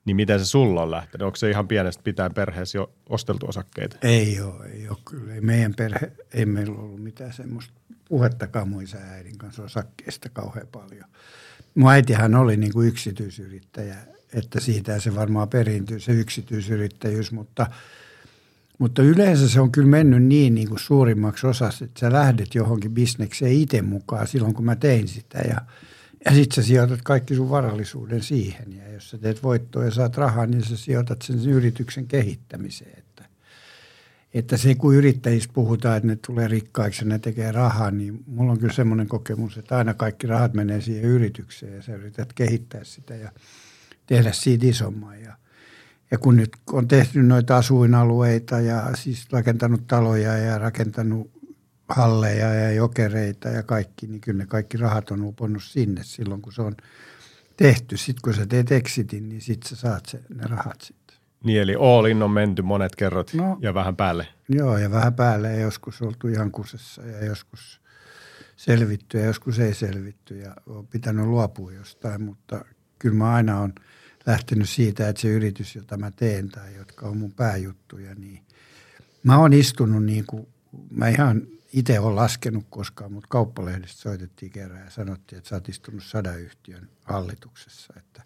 niin 0.08 0.16
miten 0.16 0.40
se 0.40 0.46
sulla 0.46 0.82
on 0.82 0.92
lähtenyt? 0.92 1.26
Onko 1.26 1.36
se 1.36 1.50
ihan 1.50 1.68
pienestä 1.68 2.04
pitäen 2.04 2.34
perheessä 2.34 2.78
jo 2.78 2.92
osteltu 3.10 3.46
osakkeita? 3.50 3.98
Ei 4.02 4.42
ole, 4.42 4.66
ei 4.66 4.90
ole 4.90 4.98
kyllä. 5.06 5.34
Ei 5.34 5.42
meidän 5.42 5.74
perhe, 5.76 6.12
ei 6.34 6.46
meillä 6.46 6.80
ollut 6.80 7.04
mitään 7.04 7.34
semmoista 7.34 7.74
puhettakaan 8.10 8.70
mun 8.70 8.84
äidin 9.10 9.38
kanssa 9.38 9.64
osakkeista 9.64 10.30
kauhean 10.30 10.68
paljon. 10.68 11.10
Mun 11.78 11.92
äitihän 11.92 12.36
oli 12.36 12.58
niin 12.58 12.74
kuin 12.74 12.88
yksityisyrittäjä, 12.88 13.96
että 14.34 14.60
siitä 14.60 15.00
se 15.00 15.16
varmaan 15.16 15.50
periintyy 15.50 16.00
se 16.00 16.12
yksityisyrittäjyys, 16.12 17.32
mutta, 17.32 17.68
mutta 18.78 19.02
yleensä 19.02 19.50
se 19.50 19.62
on 19.62 19.72
kyllä 19.72 19.88
mennyt 19.88 20.24
niin, 20.24 20.56
niin 20.56 20.68
kuin 20.68 20.80
suurimmaksi 20.80 21.48
osaksi, 21.48 21.84
että 21.84 22.00
sä 22.00 22.12
lähdet 22.12 22.56
johonkin 22.56 22.94
bisnekseen 22.94 23.52
itse 23.52 23.82
mukaan 23.82 24.28
silloin, 24.28 24.54
kun 24.54 24.66
mä 24.66 24.76
tein 24.76 25.08
sitä 25.08 25.38
ja– 25.38 25.62
ja 26.26 26.34
sitten 26.34 26.56
sä 26.56 26.68
sijoitat 26.68 27.00
kaikki 27.04 27.36
sun 27.36 27.50
varallisuuden 27.50 28.24
siihen. 28.24 28.74
Ja 28.74 28.92
jos 28.92 29.10
sä 29.10 29.18
teet 29.18 29.44
voittoa 29.44 29.86
ja 29.86 29.92
saat 29.92 30.18
rahaa, 30.18 30.46
niin 30.46 30.64
sä 30.64 30.78
sijoitat 30.78 31.22
sen, 31.22 31.40
sen 31.40 31.52
yrityksen 31.52 32.08
kehittämiseen. 32.08 33.04
Että, 34.38 34.58
se 34.58 34.76
kun 34.76 34.96
yrittäjissä 34.96 35.50
puhutaan, 35.54 35.98
että 35.98 36.08
ne 36.08 36.16
tulee 36.28 36.48
rikkaiksi 36.48 37.04
ja 37.04 37.10
ne 37.10 37.20
tekee 37.20 37.52
rahaa, 37.52 37.92
niin 37.92 38.24
mulla 38.28 38.52
on 38.52 38.60
kyllä 38.60 38.74
semmoinen 38.74 39.08
kokemus, 39.08 39.58
että 39.58 39.78
aina 39.78 39.94
kaikki 39.94 40.28
rahat 40.28 40.54
menee 40.54 40.82
siihen 40.82 41.04
yritykseen 41.04 41.76
ja 41.76 41.82
sä 41.82 41.96
yrität 41.96 42.34
kehittää 42.34 42.84
sitä 42.84 43.16
ja 43.16 43.32
tehdä 44.06 44.32
siitä 44.32 44.66
isomman. 44.66 45.22
Ja, 45.22 45.38
ja 46.12 46.18
kun 46.18 46.36
nyt 46.36 46.50
on 46.72 46.88
tehty 46.88 47.24
noita 47.24 47.58
asuinalueita 47.58 48.60
ja 48.60 48.90
siis 48.96 49.28
rakentanut 49.32 49.88
taloja 49.88 50.38
ja 50.38 50.58
rakentanut 50.58 51.32
halleja 51.90 52.54
ja 52.54 52.72
jokereita 52.72 53.50
ja 53.50 53.64
kaikki, 53.64 54.08
niin 54.08 54.22
kyllä 54.22 54.38
ne 54.38 54.46
kaikki 54.46 54.78
rahat 54.78 55.12
on 55.12 55.22
uponnut 55.22 55.64
sinne 55.64 56.04
silloin, 56.04 56.42
kun 56.42 56.54
se 56.54 56.62
on 56.62 56.76
tehty. 57.58 57.98
Sitten 57.98 58.22
kun 58.24 58.34
sä 58.34 58.46
teet 58.46 58.72
exitin, 58.72 59.30
niin 59.30 59.42
sitten 59.42 59.70
sä 59.70 59.76
saat 59.76 60.06
se, 60.06 60.22
ne 60.36 60.44
rahat 60.44 60.82
sitten. 60.82 61.07
Niin 61.44 61.62
eli 61.62 61.76
all 61.76 62.06
in 62.06 62.24
on 62.24 62.32
menty 62.32 62.62
monet 62.62 62.96
kerrat 62.96 63.34
no, 63.34 63.58
ja 63.62 63.74
vähän 63.74 63.96
päälle. 63.96 64.28
Joo 64.50 64.78
ja 64.78 64.92
vähän 64.92 65.14
päälle 65.14 65.52
ja 65.54 65.60
joskus 65.60 66.02
oltu 66.02 66.28
ihan 66.28 66.52
kusessa 66.52 67.02
ja 67.06 67.26
joskus 67.26 67.82
selvitty 68.56 69.18
ja 69.18 69.26
joskus 69.26 69.60
ei 69.60 69.74
selvitty 69.74 70.38
ja 70.38 70.56
on 70.66 70.88
pitänyt 70.88 71.26
luopua 71.26 71.72
jostain, 71.72 72.22
mutta 72.22 72.66
kyllä 73.00 73.16
mä 73.16 73.34
aina 73.34 73.60
on 73.60 73.74
lähtenyt 74.26 74.70
siitä, 74.70 75.10
että 75.10 75.22
se 75.22 75.28
yritys, 75.28 75.76
jota 75.76 75.98
mä 75.98 76.12
teen 76.12 76.50
tai 76.50 76.76
jotka 76.76 77.08
on 77.08 77.18
mun 77.18 77.32
pääjuttuja, 77.32 78.16
niin 78.16 78.44
mä 79.24 79.38
oon 79.38 79.54
istunut 79.54 80.04
niin 80.04 80.26
kuin, 80.26 80.48
mä 80.92 81.08
ihan 81.08 81.42
itse 81.74 82.00
ole 82.00 82.16
laskenut 82.16 82.66
koskaan, 82.70 83.12
mutta 83.12 83.28
kauppalehdestä 83.30 84.02
soitettiin 84.02 84.52
kerran 84.52 84.80
ja 84.80 84.90
sanottiin, 84.90 85.38
että 85.38 85.50
sä 85.50 85.56
oot 85.56 85.70
istunut 85.70 86.04
sadayhtiön 86.04 86.90
hallituksessa. 87.04 87.94
Että 87.98 88.24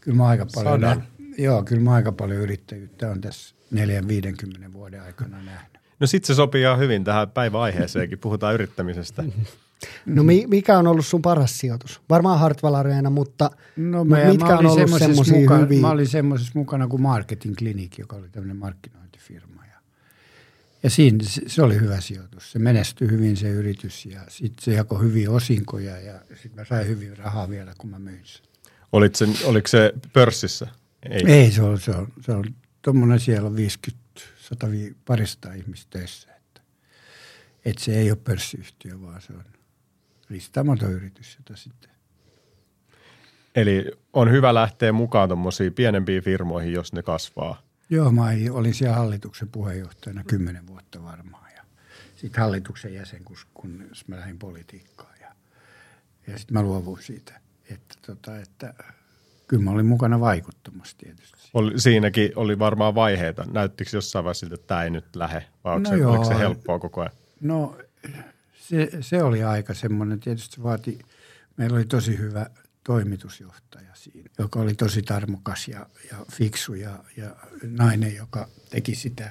kyllä 0.00 0.16
mä 0.16 0.26
aika 0.26 0.46
paljon, 0.54 0.80
nä- 0.80 1.02
joo, 1.38 1.62
kyllä 1.62 1.82
mä 1.82 1.92
aika 1.92 2.12
paljon 2.12 2.40
yrittäjyyttä 2.40 3.10
on 3.10 3.20
tässä 3.20 3.54
4-50 3.74 4.72
vuoden 4.72 5.02
aikana 5.02 5.42
nähnyt. 5.42 5.78
No 6.00 6.06
sit 6.06 6.24
se 6.24 6.34
sopii 6.34 6.62
ihan 6.62 6.78
hyvin 6.78 7.04
tähän 7.04 7.30
päiväaiheeseenkin, 7.30 8.18
puhutaan 8.18 8.54
yrittämisestä. 8.54 9.24
No 10.06 10.22
mikä 10.46 10.78
on 10.78 10.86
ollut 10.86 11.06
sun 11.06 11.22
paras 11.22 11.58
sijoitus? 11.58 12.00
Varmaan 12.10 12.38
Hartwell 12.38 12.74
Arena, 12.74 13.10
mutta 13.10 13.50
no, 13.76 14.04
mä, 14.04 14.24
mitkä 14.24 14.46
mä 14.46 14.58
on 14.58 14.66
ollut 14.66 14.98
semmoisia 14.98 15.56
hyviä? 15.58 15.80
Mä 15.80 15.90
olin 15.90 16.06
semmoisessa 16.06 16.52
mukana 16.54 16.88
kuin 16.88 17.02
Marketing 17.02 17.54
Clinic, 17.56 17.98
joka 17.98 18.16
oli 18.16 18.28
tämmöinen 18.28 18.56
markkinointifirma. 18.56 19.58
Ja 20.82 20.90
siinä 20.90 21.18
se, 21.22 21.42
se 21.46 21.62
oli 21.62 21.80
hyvä 21.80 22.00
sijoitus. 22.00 22.52
Se 22.52 22.58
menestyi 22.58 23.10
hyvin 23.10 23.36
se 23.36 23.48
yritys 23.50 24.06
ja 24.06 24.20
sitten 24.28 24.64
se 24.64 24.72
jakoi 24.72 25.00
hyviä 25.00 25.30
osinkoja 25.30 25.98
ja 25.98 26.20
sitten 26.28 26.54
mä 26.54 26.64
sain 26.64 26.86
hyvin 26.86 27.16
rahaa 27.16 27.48
vielä, 27.48 27.72
kun 27.78 27.90
mä 27.90 27.98
myin 27.98 28.20
sen. 28.24 28.46
Olit 28.92 29.14
sen, 29.14 29.34
oliko 29.44 29.68
se 29.68 29.92
pörssissä? 30.12 30.66
Ei, 31.02 31.22
Ei 31.26 31.50
se 31.50 31.62
on, 31.62 31.80
se 31.80 31.90
on, 31.90 32.12
se 32.20 32.32
on 32.32 32.44
tuommoinen 32.82 33.20
siellä 33.20 33.46
on 33.46 33.56
50, 33.56 34.00
100, 34.36 34.66
parista 35.04 35.52
ihmistä 35.52 35.98
töissä. 35.98 36.34
Että, 36.34 36.60
että 37.64 37.84
se 37.84 37.98
ei 37.98 38.10
ole 38.10 38.18
pörssiyhtiö, 38.24 39.00
vaan 39.00 39.22
se 39.22 39.32
on 39.32 39.44
listaamaton 40.28 40.92
yritys, 40.92 41.36
jota 41.38 41.56
sitten 41.56 41.90
Eli 43.54 43.90
on 44.12 44.30
hyvä 44.30 44.54
lähteä 44.54 44.92
mukaan 44.92 45.28
tuommoisiin 45.28 45.74
pienempiin 45.74 46.22
firmoihin, 46.22 46.72
jos 46.72 46.92
ne 46.92 47.02
kasvaa. 47.02 47.62
Joo, 47.90 48.10
mä 48.10 48.28
olin 48.50 48.74
siellä 48.74 48.96
hallituksen 48.96 49.48
puheenjohtajana 49.48 50.24
kymmenen 50.24 50.66
vuotta 50.66 51.04
varmaan. 51.04 51.52
Ja 51.56 51.62
sitten 52.16 52.42
hallituksen 52.42 52.94
jäsen, 52.94 53.22
kun 53.54 53.84
mä 54.06 54.16
lähdin 54.16 54.38
politiikkaan. 54.38 55.14
Ja, 55.20 55.28
ja 56.26 56.38
sitten 56.38 56.54
mä 56.54 56.62
luovuin 56.62 57.02
siitä. 57.02 57.40
Että, 57.70 57.94
tota, 58.06 58.38
että 58.38 58.74
kyllä 59.48 59.62
mä 59.62 59.70
olin 59.70 59.86
mukana 59.86 60.20
vaikuttamassa 60.20 60.96
tietysti. 60.98 61.38
Oli, 61.54 61.80
siinäkin 61.80 62.32
oli 62.36 62.58
varmaan 62.58 62.94
vaiheita. 62.94 63.44
Näyttikö 63.52 63.90
jossain 63.94 64.24
vaiheessa 64.24 64.40
siltä, 64.40 64.54
että 64.54 64.66
tämä 64.66 64.84
ei 64.84 64.90
nyt 64.90 65.16
lähde? 65.16 65.44
Vai 65.64 65.80
no 65.80 65.90
se, 65.90 65.96
joo, 65.96 66.10
oliko 66.10 66.24
se 66.24 66.38
helppoa 66.38 66.78
koko 66.78 67.00
ajan? 67.00 67.12
No 67.40 67.76
se, 68.58 68.90
se 69.00 69.22
oli 69.22 69.42
aika 69.42 69.74
semmoinen. 69.74 70.20
Tietysti 70.20 70.56
se 70.56 70.62
vaati, 70.62 70.98
meillä 71.56 71.76
oli 71.76 71.84
tosi 71.84 72.18
hyvä 72.18 72.46
toimitusjohtaja 72.84 73.90
siinä, 73.94 74.30
joka 74.38 74.60
oli 74.60 74.74
tosi 74.74 75.02
tarmokas 75.02 75.68
ja, 75.68 75.86
ja 76.10 76.16
fiksu 76.32 76.74
ja, 76.74 77.04
ja 77.16 77.36
nainen, 77.62 78.16
joka 78.16 78.48
teki 78.70 78.94
sitä. 78.94 79.30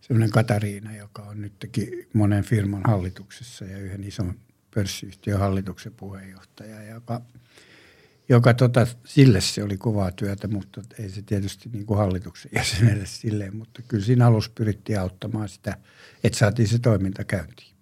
Sellainen 0.00 0.30
Katariina, 0.30 0.96
joka 0.96 1.22
on 1.22 1.40
nytkin 1.40 2.08
monen 2.12 2.44
firman 2.44 2.82
hallituksessa 2.86 3.64
ja 3.64 3.78
yhden 3.78 4.04
ison 4.04 4.34
pörssiyhtiön 4.74 5.40
hallituksen 5.40 5.92
puheenjohtaja, 5.92 6.82
joka, 6.82 7.20
joka 8.28 8.54
tota, 8.54 8.86
sille 9.04 9.40
se 9.40 9.64
oli 9.64 9.76
kovaa 9.76 10.10
työtä, 10.10 10.48
mutta 10.48 10.82
ei 10.98 11.10
se 11.10 11.22
tietysti 11.22 11.68
niin 11.72 11.86
kuin 11.86 11.98
hallituksen 11.98 12.50
jäsenelle 12.58 13.06
silleen, 13.06 13.56
mutta 13.56 13.82
kyllä 13.88 14.04
siinä 14.04 14.26
alussa 14.26 14.50
pyrittiin 14.54 15.00
auttamaan 15.00 15.48
sitä, 15.48 15.76
että 16.24 16.38
saatiin 16.38 16.68
se 16.68 16.78
toiminta 16.78 17.24
käyntiin. 17.24 17.74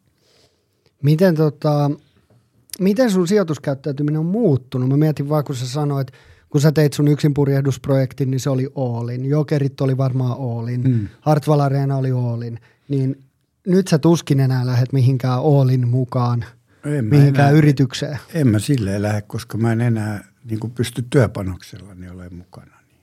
Miten, 1.02 1.34
tota, 1.34 1.90
miten 2.80 3.10
sun 3.10 3.28
sijoituskäyttäytyminen 3.28 4.18
on 4.18 4.26
muuttunut? 4.26 4.88
Mä 4.88 4.96
mietin 4.96 5.28
vaan, 5.28 5.44
kun 5.44 5.56
sä 5.56 5.68
sanoit, 5.68 6.08
kun 6.50 6.60
sä 6.60 6.72
teit 6.72 6.92
sun 6.92 7.08
yksinpurjehdusprojektin, 7.08 8.30
niin 8.30 8.40
se 8.40 8.50
oli 8.50 8.68
Oolin. 8.74 9.24
Jokerit 9.24 9.80
oli 9.80 9.96
varmaan 9.96 10.36
Oolin. 10.38 10.82
Mm. 10.82 11.08
Hartwall 11.20 11.60
Arena 11.60 11.96
oli 11.96 12.12
Oolin. 12.12 12.60
Niin 12.88 13.22
nyt 13.66 13.88
sä 13.88 13.98
tuskin 13.98 14.40
enää 14.40 14.66
lähdet 14.66 14.92
mihinkään 14.92 15.40
Oolin 15.40 15.88
mukaan, 15.88 16.44
en 16.84 17.04
mihinkään 17.04 17.48
enää, 17.48 17.58
yritykseen. 17.58 18.18
En 18.34 18.48
mä 18.48 18.58
silleen 18.58 19.02
lähde, 19.02 19.22
koska 19.22 19.58
mä 19.58 19.72
en 19.72 19.80
enää 19.80 20.31
niin 20.44 20.60
kuin 20.60 20.72
pysty 20.72 21.04
työpanoksella 21.10 21.94
niin 21.94 22.12
ole 22.12 22.28
mukana. 22.28 22.76
Niin, 22.88 23.00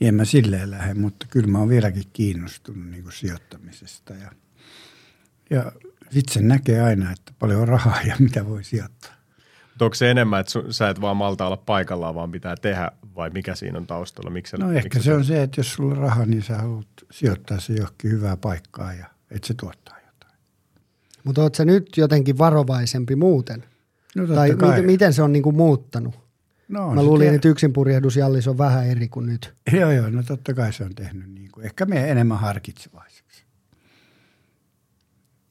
niin 0.00 0.08
en 0.08 0.14
mä 0.14 0.24
silleen 0.24 0.70
lähde, 0.70 0.94
mutta 0.94 1.26
kyllä 1.30 1.46
mä 1.46 1.58
oon 1.58 1.68
vieläkin 1.68 2.04
kiinnostunut 2.12 2.86
niin 2.86 3.02
kuin 3.02 3.12
sijoittamisesta. 3.12 4.14
Ja, 4.14 4.32
ja 5.50 5.72
sitten 6.10 6.34
se 6.34 6.40
näkee 6.40 6.80
aina, 6.80 7.12
että 7.12 7.32
paljon 7.38 7.68
rahaa 7.68 8.02
ja 8.02 8.16
mitä 8.18 8.46
voi 8.46 8.64
sijoittaa. 8.64 9.20
Mutta 9.68 9.84
onko 9.84 9.94
se 9.94 10.10
enemmän, 10.10 10.40
että 10.40 10.52
sä 10.70 10.88
et 10.88 11.00
vaan 11.00 11.16
malta 11.16 11.46
olla 11.46 11.56
paikallaan, 11.56 12.14
vaan 12.14 12.30
pitää 12.30 12.54
tehdä, 12.56 12.90
vai 13.16 13.30
mikä 13.30 13.54
siinä 13.54 13.78
on 13.78 13.86
taustalla? 13.86 14.30
Miksi 14.30 14.56
no 14.56 14.72
ehkä 14.72 14.86
miksi 14.86 15.02
se 15.02 15.14
on 15.14 15.24
se, 15.24 15.42
että 15.42 15.60
jos 15.60 15.72
sulla 15.72 15.94
on 15.94 15.98
rahaa, 15.98 16.26
niin 16.26 16.42
sä 16.42 16.56
haluat 16.56 16.86
sijoittaa 17.10 17.60
se 17.60 17.72
johonkin 17.72 18.10
hyvää 18.10 18.36
paikkaa 18.36 18.92
ja 18.92 19.06
että 19.30 19.46
se 19.46 19.54
tuottaa 19.54 19.96
jotain. 20.06 20.38
Mutta 21.24 21.42
oot 21.42 21.54
sä 21.54 21.64
nyt 21.64 21.96
jotenkin 21.96 22.38
varovaisempi 22.38 23.16
muuten? 23.16 23.64
No, 24.16 24.26
tai 24.26 24.50
miten, 24.52 24.84
miten 24.84 25.12
se 25.12 25.22
on 25.22 25.32
niinku 25.32 25.52
muuttanut? 25.52 26.29
No, 26.70 26.94
Mä 26.94 27.02
luulin, 27.02 27.34
että 27.34 27.48
yksinpurjehdus 27.48 28.16
Jallis 28.16 28.48
on 28.48 28.58
vähän 28.58 28.86
eri 28.86 29.08
kuin 29.08 29.26
nyt. 29.26 29.54
Joo, 29.80 29.90
joo, 29.90 30.10
no 30.10 30.22
totta 30.22 30.54
kai 30.54 30.72
se 30.72 30.84
on 30.84 30.94
tehnyt 30.94 31.30
niin 31.30 31.50
kuin, 31.52 31.66
ehkä 31.66 31.86
me 31.86 32.10
enemmän 32.10 32.38
harkitsevaiseksi. 32.38 33.44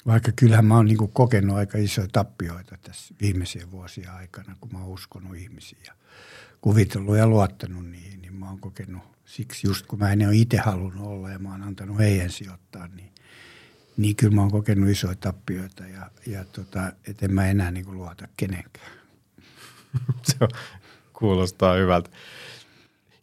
Vaikka 0.06 0.32
kyllähän 0.36 0.66
mä 0.66 0.76
oon 0.76 0.86
niin 0.86 0.98
kuin 0.98 1.12
kokenut 1.12 1.58
aika 1.58 1.78
isoja 1.78 2.08
tappioita 2.12 2.78
tässä 2.82 3.16
viimeisien 3.22 3.72
vuosien 3.72 4.12
aikana, 4.12 4.56
kun 4.62 4.70
mä 4.74 4.80
oon 4.80 4.88
uskonut 4.88 5.36
ihmisiin 5.36 5.82
ja 5.88 5.94
kuvitellut 6.62 7.18
ja 7.18 7.28
luottanut 7.28 7.86
niihin, 7.86 8.22
niin 8.22 8.34
mä 8.34 8.50
oon 8.50 8.60
kokenut 8.60 9.04
siksi 9.26 9.68
just 9.68 9.86
kun 9.86 10.00
mä 10.00 10.12
en 10.12 10.28
ole 10.28 10.36
itse 10.36 10.58
halunnut 10.58 11.08
olla 11.08 11.30
ja 11.30 11.40
mä 11.40 11.52
oon 11.52 11.64
antanut 11.64 11.98
heidän 11.98 12.30
sijoittaa, 12.30 12.88
niin, 12.88 13.12
niin 13.98 14.16
kyllä 14.16 14.36
mä 14.36 14.42
oon 14.42 14.52
kokenut 14.52 14.90
isoja 14.90 15.16
tappioita 15.16 15.84
ja, 15.84 16.12
ja 16.28 16.46
tota, 16.46 16.92
et 17.08 17.24
en 17.24 17.34
mä 17.34 17.48
enää 17.48 17.72
niin 17.72 17.86
kuin 17.86 17.98
luota 17.98 18.28
kenenkään. 18.38 18.92
se 20.24 20.36
on, 20.42 20.50
kuulostaa 21.20 21.74
hyvältä. 21.74 22.10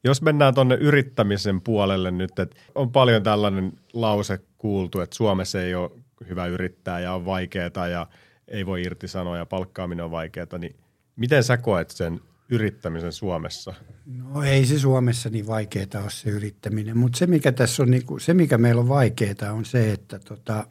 Jos 0.05 0.23
mennään 0.23 0.55
tuonne 0.55 0.75
yrittämisen 0.75 1.61
puolelle 1.61 2.11
nyt, 2.11 2.39
että 2.39 2.57
on 2.75 2.93
paljon 2.93 3.23
tällainen 3.23 3.73
lause 3.93 4.41
kuultu, 4.59 5.01
että 5.01 5.17
Suomessa 5.17 5.63
ei 5.63 5.75
ole 5.75 5.91
hyvä 6.29 6.47
yrittää 6.47 7.01
ja 7.01 7.13
on 7.13 7.25
vaikeaa 7.25 7.89
ja 7.91 8.07
ei 8.49 8.67
voi 8.67 8.83
irtisanoa 8.83 9.37
ja 9.37 9.47
palkkaaminen 9.47 10.05
on 10.05 10.11
vaikeaa, 10.11 10.59
niin 10.59 10.77
miten 11.17 11.45
sä 11.45 11.57
koet 11.57 11.91
sen 11.91 12.21
yrittämisen 12.49 13.13
Suomessa? 13.13 13.75
No 14.07 14.43
ei 14.43 14.67
se 14.67 14.79
Suomessa 14.79 15.31
niin 15.31 15.47
vaikeaa 15.47 16.03
ole 16.03 16.11
se 16.11 16.31
yrittäminen, 16.31 16.99
mutta 16.99 17.19
se 17.19 17.27
mikä 17.27 17.53
tässä 17.53 17.83
on, 17.83 17.91
niin 17.91 18.07
kuin, 18.07 18.21
se 18.21 18.35
mikä 18.35 18.59
meillä 18.59 18.81
on 18.81 18.89
vaikeaa 18.89 19.53
on 19.53 19.65
se, 19.65 19.93
että 19.93 20.19
tota, 20.19 20.67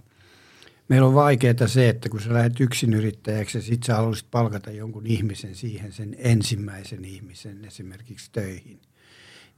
meillä 0.88 1.08
on 1.08 1.14
vaikeaa 1.14 1.68
se, 1.68 1.90
että 1.90 2.10
kun 2.10 2.22
sä 2.22 2.34
lähdet 2.34 2.60
yksin 2.60 2.94
yrittäjäksi 2.94 3.58
ja 3.58 3.62
sit 3.62 3.84
sä 3.84 3.96
haluaisit 3.96 4.32
palkata 4.32 4.72
jonkun 4.72 5.08
ihmisen 5.08 5.56
siihen, 5.56 5.92
sen 5.92 6.16
ensimmäisen 6.18 7.06
ihmisen 7.06 7.66
esimerkiksi 7.66 8.32
töihin, 8.32 8.80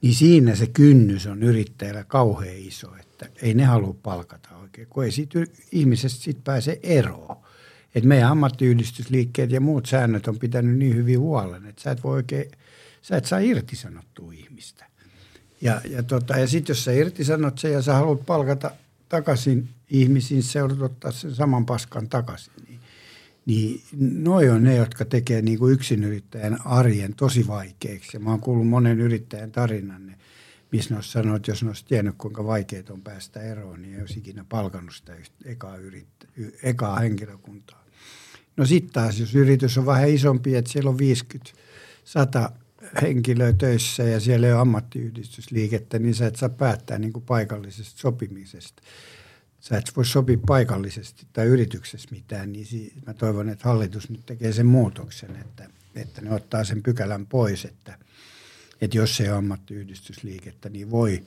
niin 0.02 0.16
siinä 0.16 0.56
se 0.56 0.68
kynnys 0.68 1.28
on 1.28 1.44
yrittäjällä 1.44 2.04
kauhean 2.04 2.58
iso, 2.58 2.96
että 2.96 3.30
ei 3.42 3.54
ne 3.54 3.66
halua 3.66 3.96
palkata 4.04 4.58
oikein, 4.58 4.88
kun 4.88 5.04
ei 5.04 5.12
siitä 5.12 5.40
ihmisestä 5.72 6.24
sit 6.24 6.44
pääse 6.44 6.80
eroon. 6.84 7.38
Et 7.96 8.04
meidän 8.04 8.32
ammattiyhdistysliikkeet 8.32 9.52
ja 9.52 9.62
muut 9.62 9.86
säännöt 9.86 10.28
on 10.28 10.40
pitänyt 10.40 10.78
niin 10.78 10.96
hyvin 10.96 11.20
huolen, 11.20 11.66
että 11.66 11.82
sä 11.82 11.92
et 11.92 12.04
voi 12.04 12.14
oikein, 12.14 12.52
sä 13.02 13.18
et 13.18 13.26
saa 13.26 13.40
irtisanottua 13.40 14.32
ihmistä. 14.34 14.86
Ja, 15.62 15.82
ja, 15.90 16.04
tota, 16.04 16.38
ja 16.38 16.48
sitten 16.48 16.74
jos 16.74 16.84
sä 16.84 16.92
irtisanot 16.92 17.58
sen 17.58 17.72
ja 17.72 17.82
sä 17.82 17.94
haluat 17.94 18.26
palkata 18.26 18.72
takaisin 19.10 19.70
ihmisiin, 19.90 20.44
joudut 20.56 20.82
ottaa 20.82 21.12
sen 21.12 21.36
saman 21.36 21.66
paskan 21.66 22.10
takaisin. 22.10 22.54
Niin, 22.68 22.80
niin 23.46 23.82
noi 24.24 24.50
on 24.50 24.64
ne, 24.64 24.76
jotka 24.76 25.06
tekee 25.06 25.42
niin 25.42 25.60
kuin 25.60 25.80
yrittäjän 26.06 26.58
arjen 26.66 27.14
tosi 27.14 27.48
vaikeaksi. 27.48 28.18
Ja 28.18 28.20
mä 28.20 28.30
oon 28.30 28.40
kuullut 28.40 28.68
monen 28.68 29.00
yrittäjän 29.00 29.52
tarinan, 29.52 30.16
missä 30.72 30.90
ne 30.90 30.96
olisi 30.96 31.12
sanonut, 31.12 31.36
että 31.36 31.52
jos 31.52 31.64
ne 31.64 31.70
olisi 31.70 31.86
tiennyt, 31.86 32.16
kuinka 32.18 32.46
vaikeaa 32.46 32.84
on 32.90 33.02
päästä 33.02 33.42
eroon, 33.42 33.82
niin 33.82 33.94
ei 33.94 34.02
olisi 34.02 34.20
ikinä 34.20 34.46
palkannut 34.50 34.96
sitä 34.96 35.16
ekaa, 35.46 35.78
yrittä, 35.78 36.28
ekaa 36.64 37.00
henkilökuntaa. 37.00 37.84
No 38.58 38.66
sitten 38.66 38.94
taas, 38.94 39.20
jos 39.20 39.36
yritys 39.36 39.78
on 39.78 39.86
vähän 39.86 40.10
isompi, 40.10 40.56
että 40.56 40.72
siellä 40.72 40.90
on 40.90 40.98
50, 40.98 41.52
100 42.04 42.52
henkilöä 43.02 43.54
töissä 43.54 44.04
ja 44.04 44.20
siellä 44.20 44.48
ei 44.48 44.54
ole 44.54 44.62
ammattiyhdistysliikettä, 44.62 46.00
niin 46.00 46.16
sä 46.16 46.28
et 46.28 46.36
saa 46.36 46.50
päättää 46.50 47.00
niin 47.00 47.14
kuin 47.14 47.26
paikallisesta 47.26 48.00
sopimisesta. 48.00 48.84
Sä 49.60 49.78
et 49.78 49.92
voi 49.96 50.06
sopia 50.06 50.38
paikallisesti 50.48 51.28
tai 51.34 51.46
yrityksessä 51.46 52.10
mitään, 52.12 52.54
niin 52.54 52.92
mä 53.06 53.14
toivon, 53.14 53.50
että 53.50 53.70
hallitus 53.70 54.10
nyt 54.10 54.26
tekee 54.26 54.54
sen 54.54 54.66
muutoksen, 54.66 55.36
että, 55.36 55.70
että 55.96 56.22
ne 56.22 56.34
ottaa 56.34 56.64
sen 56.64 56.84
pykälän 56.84 57.26
pois, 57.26 57.66
että, 57.66 57.98
että 58.82 58.98
jos 58.98 59.22
ei 59.22 59.30
ole 59.30 59.38
ammattiyhdistysliikettä, 59.38 60.70
niin 60.70 60.92
voi 60.92 61.24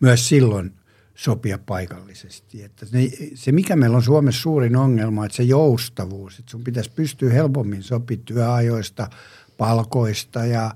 myös 0.00 0.28
silloin 0.28 0.72
sopia 1.14 1.58
paikallisesti. 1.58 2.62
Että 2.62 2.86
se, 3.34 3.52
mikä 3.52 3.76
meillä 3.76 3.96
on 3.96 4.02
Suomessa 4.02 4.42
suurin 4.42 4.76
ongelma, 4.76 5.26
että 5.26 5.36
se 5.36 5.42
joustavuus, 5.42 6.38
että 6.38 6.50
sun 6.50 6.64
pitäisi 6.64 6.90
pystyä 6.90 7.32
helpommin 7.32 7.82
sopia 7.82 8.16
työajoista, 8.24 9.10
palkoista 9.58 10.44
ja 10.46 10.74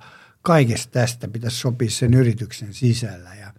kaikesta 0.49 0.93
tästä 0.93 1.29
pitäisi 1.29 1.57
sopia 1.57 1.91
sen 1.91 2.15
yrityksen 2.15 2.75
sisällä. 2.75 3.35
Ja 3.41 3.53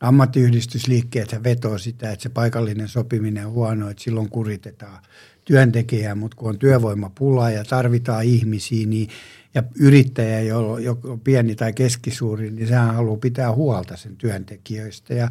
ammattiyhdistysliikkeet 0.00 1.44
vetoo 1.44 1.78
sitä, 1.78 2.12
että 2.12 2.22
se 2.22 2.28
paikallinen 2.28 2.88
sopiminen 2.88 3.46
on 3.46 3.52
huono, 3.52 3.90
että 3.90 4.02
silloin 4.02 4.28
kuritetaan 4.28 5.02
työntekijää, 5.44 6.14
mutta 6.14 6.36
kun 6.36 6.48
on 6.48 6.58
työvoimapula 6.58 7.50
ja 7.50 7.64
tarvitaan 7.64 8.24
ihmisiä, 8.24 8.86
niin 8.86 9.08
ja 9.54 9.62
yrittäjä, 9.80 10.40
jolla 10.40 10.98
on 11.04 11.20
pieni 11.20 11.54
tai 11.54 11.72
keskisuuri, 11.72 12.50
niin 12.50 12.68
sehän 12.68 12.94
haluaa 12.94 13.16
pitää 13.16 13.52
huolta 13.52 13.96
sen 13.96 14.16
työntekijöistä. 14.16 15.14
Ja 15.14 15.28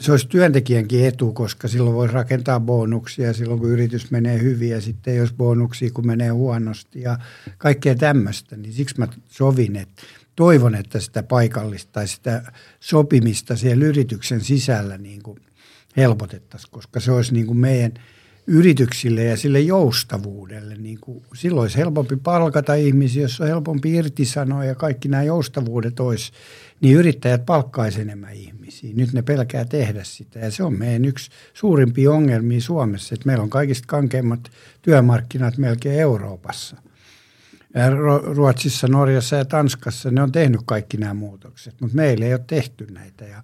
se 0.00 0.12
olisi 0.12 0.28
työntekijänkin 0.28 1.04
etu, 1.06 1.32
koska 1.32 1.68
silloin 1.68 1.96
voisi 1.96 2.14
rakentaa 2.14 2.60
bonuksia 2.60 3.32
silloin, 3.32 3.60
kun 3.60 3.70
yritys 3.70 4.10
menee 4.10 4.40
hyvin 4.40 4.70
ja 4.70 4.80
sitten 4.80 5.16
jos 5.16 5.32
bonuksia, 5.32 5.90
kun 5.90 6.06
menee 6.06 6.28
huonosti 6.28 7.00
ja 7.00 7.18
kaikkea 7.58 7.94
tämmöistä. 7.94 8.56
Niin 8.56 8.72
siksi 8.72 8.94
mä 8.98 9.08
sovin, 9.30 9.76
että 9.76 10.02
toivon, 10.36 10.74
että 10.74 11.00
sitä 11.00 11.22
paikallista 11.22 11.92
tai 11.92 12.08
sitä 12.08 12.52
sopimista 12.80 13.56
siellä 13.56 13.84
yrityksen 13.84 14.40
sisällä 14.40 14.98
niin 14.98 15.22
kuin 15.22 15.38
helpotettaisiin, 15.96 16.70
koska 16.70 17.00
se 17.00 17.12
olisi 17.12 17.34
niin 17.34 17.46
kuin 17.46 17.58
meidän 17.58 17.92
yrityksille 18.46 19.24
ja 19.24 19.36
sille 19.36 19.60
joustavuudelle. 19.60 20.74
Niin 20.74 20.98
kuin, 21.00 21.22
silloin 21.34 21.62
olisi 21.62 21.78
helpompi 21.78 22.16
palkata 22.16 22.74
ihmisiä, 22.74 23.22
jos 23.22 23.40
on 23.40 23.46
helpompi 23.46 23.94
irtisanoa 23.94 24.64
ja 24.64 24.74
kaikki 24.74 25.08
nämä 25.08 25.22
joustavuudet 25.22 26.00
olisi, 26.00 26.32
niin 26.80 26.96
yrittäjät 26.96 27.46
palkkaisi 27.46 28.00
enemmän 28.00 28.32
ihmisiä. 28.32 28.94
Nyt 28.94 29.12
ne 29.12 29.22
pelkää 29.22 29.64
tehdä 29.64 30.04
sitä 30.04 30.38
ja 30.38 30.50
se 30.50 30.62
on 30.62 30.78
meidän 30.78 31.04
yksi 31.04 31.30
suurimpia 31.54 32.10
ongelmia 32.10 32.60
Suomessa, 32.60 33.14
että 33.14 33.26
meillä 33.26 33.42
on 33.42 33.50
kaikista 33.50 33.86
kankeimmat 33.86 34.40
työmarkkinat 34.82 35.58
melkein 35.58 36.00
Euroopassa– 36.00 36.76
Ruotsissa, 38.34 38.88
Norjassa 38.88 39.36
ja 39.36 39.44
Tanskassa 39.44 40.10
ne 40.10 40.22
on 40.22 40.32
tehnyt 40.32 40.60
kaikki 40.64 40.96
nämä 40.96 41.14
muutokset, 41.14 41.80
mutta 41.80 41.96
meillä 41.96 42.26
ei 42.26 42.34
ole 42.34 42.44
tehty 42.46 42.86
näitä 42.90 43.24
ja 43.24 43.42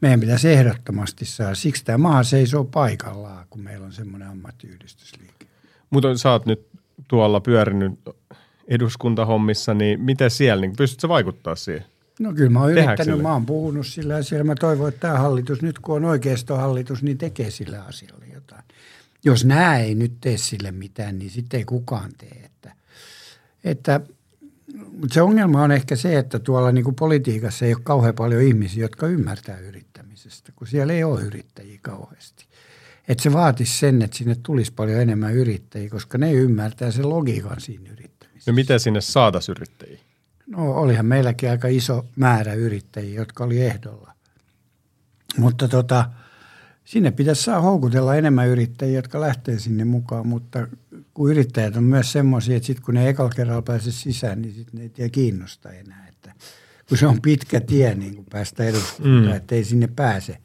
meidän 0.00 0.20
pitäisi 0.20 0.52
ehdottomasti 0.52 1.24
saada. 1.24 1.54
Siksi 1.54 1.84
tämä 1.84 1.98
maa 1.98 2.22
seisoo 2.22 2.64
paikallaan, 2.64 3.46
kun 3.50 3.60
meillä 3.60 3.86
on 3.86 3.92
semmoinen 3.92 4.28
ammattiyhdistysliike. 4.28 5.46
Mutta 5.90 6.18
sä 6.18 6.30
oot 6.30 6.46
nyt 6.46 6.66
tuolla 7.08 7.40
pyörinyt 7.40 7.92
eduskuntahommissa, 8.68 9.74
niin 9.74 10.00
miten 10.00 10.30
siellä, 10.30 10.60
niin 10.60 10.76
pystytkö 10.76 11.08
vaikuttaa 11.08 11.54
siihen? 11.54 11.84
No 12.20 12.32
kyllä 12.32 12.50
mä 12.50 12.60
oon 12.60 12.72
yrittänyt, 12.72 13.22
mä 13.22 13.32
oon 13.32 13.46
puhunut 13.46 13.86
sillä 13.86 14.14
ja 14.14 14.22
siellä 14.22 14.44
mä 14.44 14.54
toivon, 14.54 14.88
että 14.88 15.00
tämä 15.00 15.18
hallitus, 15.18 15.62
nyt 15.62 15.78
kun 15.78 15.96
on 15.96 16.04
oikeistohallitus, 16.04 17.02
niin 17.02 17.18
tekee 17.18 17.50
sillä 17.50 17.82
asialle 17.82 18.24
jotain. 18.34 18.62
Jos 19.24 19.44
nämä 19.44 19.78
ei 19.78 19.94
nyt 19.94 20.12
tee 20.20 20.38
sille 20.38 20.72
mitään, 20.72 21.18
niin 21.18 21.30
sitten 21.30 21.58
ei 21.58 21.64
kukaan 21.64 22.10
tee. 22.18 22.42
Että 22.44 22.72
että 23.64 24.00
Mutta 24.92 25.14
se 25.14 25.22
ongelma 25.22 25.62
on 25.62 25.72
ehkä 25.72 25.96
se, 25.96 26.18
että 26.18 26.38
tuolla 26.38 26.72
niin 26.72 26.84
kuin 26.84 26.94
politiikassa 26.94 27.64
ei 27.64 27.74
ole 27.74 27.82
kauhean 27.84 28.14
paljon 28.14 28.42
ihmisiä, 28.42 28.84
jotka 28.84 29.06
ymmärtää 29.06 29.58
yrittämisestä, 29.58 30.52
kun 30.56 30.66
siellä 30.66 30.92
ei 30.92 31.04
ole 31.04 31.22
yrittäjiä 31.22 31.78
kauheasti. 31.82 32.46
Että 33.08 33.22
se 33.22 33.32
vaatisi 33.32 33.78
sen, 33.78 34.02
että 34.02 34.16
sinne 34.16 34.36
tulisi 34.42 34.72
paljon 34.72 35.00
enemmän 35.00 35.34
yrittäjiä, 35.34 35.90
koska 35.90 36.18
ne 36.18 36.32
ymmärtää 36.32 36.90
sen 36.90 37.08
logiikan 37.08 37.60
siinä 37.60 37.90
yrittämisessä. 37.90 38.50
No 38.50 38.54
miten 38.54 38.80
sinne 38.80 39.00
saataisiin 39.00 39.56
yrittäjiä? 39.56 39.98
No 40.46 40.72
olihan 40.72 41.06
meilläkin 41.06 41.50
aika 41.50 41.68
iso 41.68 42.06
määrä 42.16 42.54
yrittäjiä, 42.54 43.20
jotka 43.20 43.44
oli 43.44 43.60
ehdolla. 43.60 44.12
Mutta 45.38 45.68
tota, 45.68 46.10
sinne 46.84 47.10
pitäisi 47.10 47.42
saa 47.42 47.60
houkutella 47.60 48.14
enemmän 48.14 48.48
yrittäjiä, 48.48 48.98
jotka 48.98 49.20
lähtee 49.20 49.58
sinne 49.58 49.84
mukaan, 49.84 50.26
mutta 50.26 50.68
kun 51.14 51.30
yrittäjät 51.30 51.76
on 51.76 51.84
myös 51.84 52.12
semmoisia, 52.12 52.56
että 52.56 52.66
sitten 52.66 52.84
kun 52.84 52.94
ne 52.94 53.08
ekalla 53.08 53.32
kerralla 53.36 53.62
pääse 53.62 53.92
sisään, 53.92 54.42
niin 54.42 54.54
sitten 54.54 54.78
ne 54.78 54.82
ei 54.82 54.88
tiedä 54.88 55.10
kiinnosta 55.10 55.70
enää. 55.70 56.06
Että 56.08 56.32
kun 56.88 56.98
se 56.98 57.06
on 57.06 57.22
pitkä 57.22 57.60
tie 57.60 57.94
niin 57.94 58.14
kuin 58.14 58.26
päästä 58.30 58.64
eduskuntaan, 58.64 59.24
mm. 59.24 59.32
että 59.36 59.54
ei 59.54 59.64
sinne 59.64 59.88
pääse 59.96 60.38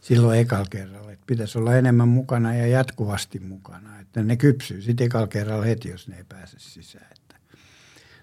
silloin 0.00 0.40
ekalla 0.40 0.66
kerralla. 0.70 1.12
Että 1.12 1.24
pitäisi 1.26 1.58
olla 1.58 1.76
enemmän 1.76 2.08
mukana 2.08 2.54
ja 2.54 2.66
jatkuvasti 2.66 3.38
mukana, 3.38 4.00
että 4.00 4.22
ne 4.22 4.36
kypsyy 4.36 4.82
sitten 4.82 5.06
ekalla 5.06 5.26
kerralla 5.26 5.64
heti, 5.64 5.88
jos 5.88 6.08
ne 6.08 6.16
ei 6.16 6.24
pääse 6.28 6.56
sisään. 6.58 7.06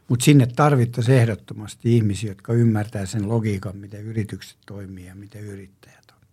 Mutta 0.09 0.25
sinne 0.25 0.47
tarvittaisiin 0.55 1.17
ehdottomasti 1.17 1.95
ihmisiä, 1.95 2.31
jotka 2.31 2.53
ymmärtää 2.53 3.05
sen 3.05 3.29
logiikan, 3.29 3.77
miten 3.77 4.03
yritykset 4.03 4.57
toimii 4.65 5.05
ja 5.05 5.15
miten 5.15 5.41
yrittäjät 5.41 6.11
on. 6.11 6.27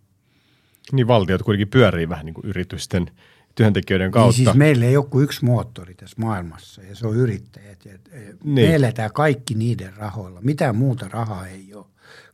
Niin 0.91 1.07
valtiot 1.07 1.43
kuitenkin 1.43 1.67
pyörii 1.67 2.09
vähän 2.09 2.25
niin 2.25 2.33
kuin 2.33 2.45
yritysten 2.45 3.11
työntekijöiden 3.55 4.11
kautta. 4.11 4.37
Niin 4.37 4.45
siis 4.45 4.57
meillä 4.57 4.85
ei 4.85 4.97
ole 4.97 5.05
kuin 5.05 5.23
yksi 5.23 5.45
moottori 5.45 5.93
tässä 5.93 6.15
maailmassa 6.19 6.81
ja 6.81 6.95
se 6.95 7.07
on 7.07 7.15
yrittäjät. 7.15 7.85
Ja 7.85 7.91
niin. 8.11 8.37
Me 8.43 8.75
eletään 8.75 9.13
kaikki 9.13 9.53
niiden 9.53 9.93
rahoilla. 9.97 10.41
Mitään 10.41 10.75
muuta 10.75 11.07
rahaa 11.09 11.47
ei 11.47 11.73
ole 11.73 11.85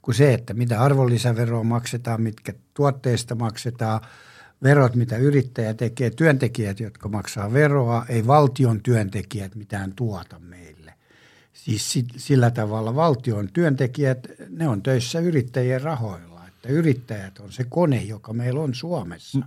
kuin 0.01 0.15
se, 0.15 0.33
että 0.33 0.53
mitä 0.53 0.81
arvonlisäveroa 0.81 1.63
maksetaan, 1.63 2.21
mitkä 2.21 2.53
tuotteista 2.73 3.35
maksetaan, 3.35 4.01
verot, 4.63 4.95
mitä 4.95 5.17
yrittäjä 5.17 5.73
tekee, 5.73 6.09
työntekijät, 6.09 6.79
jotka 6.79 7.09
maksaa 7.09 7.53
veroa, 7.53 8.05
ei 8.09 8.27
valtion 8.27 8.83
työntekijät 8.83 9.55
mitään 9.55 9.93
tuota 9.95 10.39
meille. 10.39 10.72
Siis 11.63 11.99
sillä 12.17 12.51
tavalla 12.51 12.95
valtion 12.95 13.49
työntekijät, 13.53 14.27
ne 14.49 14.67
on 14.67 14.81
töissä 14.81 15.19
yrittäjien 15.19 15.81
rahoilla. 15.81 16.41
Että 16.47 16.69
yrittäjät 16.69 17.39
on 17.39 17.51
se 17.51 17.63
kone, 17.69 18.03
joka 18.03 18.33
meillä 18.33 18.59
on 18.59 18.73
Suomessa. 18.75 19.39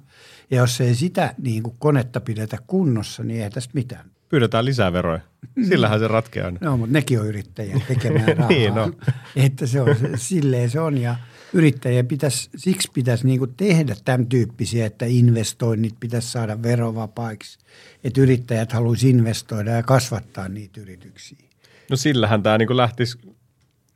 Ja 0.51 0.57
jos 0.57 0.81
ei 0.81 0.95
sitä 0.95 1.35
niin 1.39 1.63
kuin 1.63 1.77
konetta 1.79 2.21
pidetä 2.21 2.59
kunnossa, 2.67 3.23
niin 3.23 3.45
ei 3.45 3.51
tästä 3.51 3.71
mitään. 3.75 4.11
Pyydetään 4.29 4.65
lisää 4.65 4.93
veroja. 4.93 5.21
Sillähän 5.69 5.99
se 5.99 6.09
ratkeaa. 6.09 6.53
No, 6.61 6.77
mutta 6.77 6.93
nekin 6.93 7.21
on 7.21 7.27
yrittäjien 7.27 7.83
tekemään 7.89 8.29
rahaa. 8.37 8.49
niin, 8.49 8.75
no. 8.75 8.93
Että 9.37 9.67
se 9.67 9.81
on, 9.81 9.97
silleen 10.17 10.71
se 10.71 10.81
on. 10.81 10.99
Ja 10.99 11.17
yrittäjien 11.53 12.07
pitäisi, 12.07 12.51
siksi 12.57 12.91
pitäisi 12.95 13.27
niin 13.27 13.39
kuin 13.39 13.55
tehdä 13.57 13.97
tämän 14.05 14.27
tyyppisiä, 14.27 14.87
että 14.87 15.07
investoinnit 15.09 15.95
pitäisi 16.01 16.31
saada 16.31 16.63
verovapaiksi. 16.63 17.59
Että 18.05 18.21
yrittäjät 18.21 18.73
haluaisi 18.73 19.11
investoida 19.11 19.71
ja 19.71 19.83
kasvattaa 19.83 20.49
niitä 20.49 20.81
yrityksiä. 20.81 21.46
No 21.91 21.97
sillähän 21.97 22.43
tämä 22.43 22.59
niin 22.59 22.77
lähtisi 22.77 23.19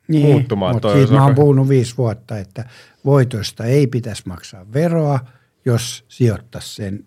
niin, 0.07 0.25
muuttumaan. 0.25 0.75
Mutta 0.75 0.93
siitä 0.93 1.13
mä 1.13 1.25
oon 1.25 1.35
puhunut 1.35 1.69
viisi 1.69 1.97
vuotta, 1.97 2.37
että 2.37 2.65
voitoista 3.05 3.65
ei 3.65 3.87
pitäisi 3.87 4.23
maksaa 4.25 4.65
veroa, 4.73 5.19
jos 5.65 6.05
sijoittaisi 6.07 6.75
sen 6.75 7.05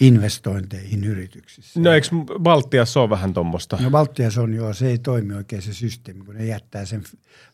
investointeihin 0.00 1.04
yrityksissä. 1.04 1.80
No 1.80 1.92
eikö 1.92 2.08
Baltiassa 2.38 3.00
ole 3.00 3.10
vähän 3.10 3.34
tuommoista? 3.34 3.78
No 3.80 3.90
Baltiassa 3.90 4.42
on 4.42 4.54
joo, 4.54 4.74
se 4.74 4.86
ei 4.86 4.98
toimi 4.98 5.34
oikein 5.34 5.62
se 5.62 5.74
systeemi, 5.74 6.24
kun 6.24 6.34
ne 6.34 6.46
jättää 6.46 6.84
sen 6.84 7.02